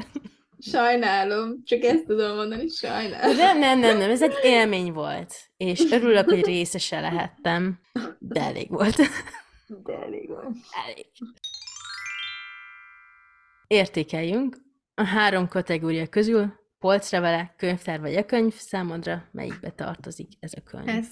[0.58, 3.36] Sajnálom, csak ezt tudom mondani, sajnálom.
[3.36, 5.34] Nem, nem, nem, nem, ez egy élmény volt.
[5.56, 7.78] És örülök, hogy részese lehettem.
[8.18, 8.96] De elég volt.
[9.66, 10.56] De elég van.
[10.86, 11.06] Elég.
[13.66, 14.56] Értékeljünk.
[14.94, 20.60] A három kategória közül polcra vele, könyvtár vagy a könyv, számodra melyikbe tartozik ez a
[20.60, 20.88] könyv?
[20.88, 21.06] Ez,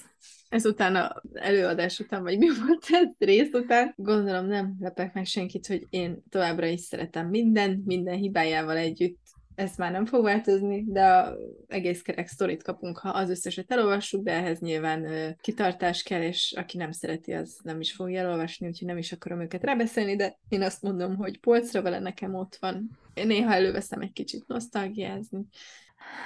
[0.49, 5.67] ezután az előadás után, vagy mi volt ez rész után, gondolom nem lepek meg senkit,
[5.67, 9.19] hogy én továbbra is szeretem minden, minden hibájával együtt.
[9.55, 11.37] Ez már nem fog változni, de a
[11.67, 16.53] egész kerek sztorit kapunk, ha az összeset elolvassuk, de ehhez nyilván ö, kitartás kell, és
[16.57, 20.37] aki nem szereti, az nem is fogja elolvasni, úgyhogy nem is akarom őket rábeszélni, de
[20.49, 22.89] én azt mondom, hogy polcra vele nekem ott van.
[23.13, 25.45] Én néha előveszem egy kicsit nosztalgiázni.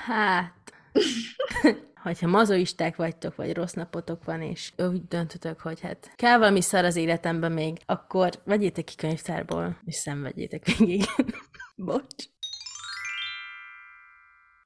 [0.06, 0.74] Hát,
[2.04, 6.84] hogyha mazoisták vagytok, vagy rossz napotok van, és úgy döntötök, hogy hát kell valami szar
[6.84, 11.04] az életemben még, akkor vegyétek ki könyvtárból, és szenvedjétek végig.
[11.76, 12.26] Bocs.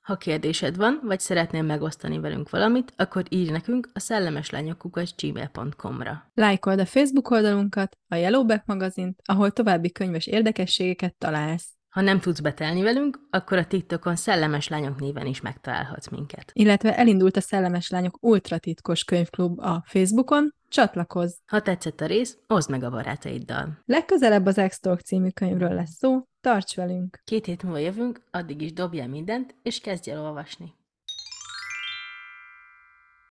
[0.02, 6.32] Ha kérdésed van, vagy szeretnél megosztani velünk valamit, akkor írj nekünk a szellemeslányokkukat gmail.com-ra.
[6.34, 11.76] Lájkold a Facebook oldalunkat, a Yellowback magazint, ahol további könyves érdekességeket találsz.
[11.90, 16.52] Ha nem tudsz betelni velünk, akkor a TikTokon Szellemes Lányok néven is megtalálhatsz minket.
[16.54, 21.34] Illetve elindult a Szellemes Lányok ultratitkos könyvklub a Facebookon, csatlakozz!
[21.46, 23.80] Ha tetszett a rész, oszd meg a barátaiddal.
[23.86, 27.22] Legközelebb az X-Talk című könyvről lesz szó, tarts velünk!
[27.24, 30.80] Két hét múlva jövünk, addig is dobjál mindent, és kezdj el olvasni.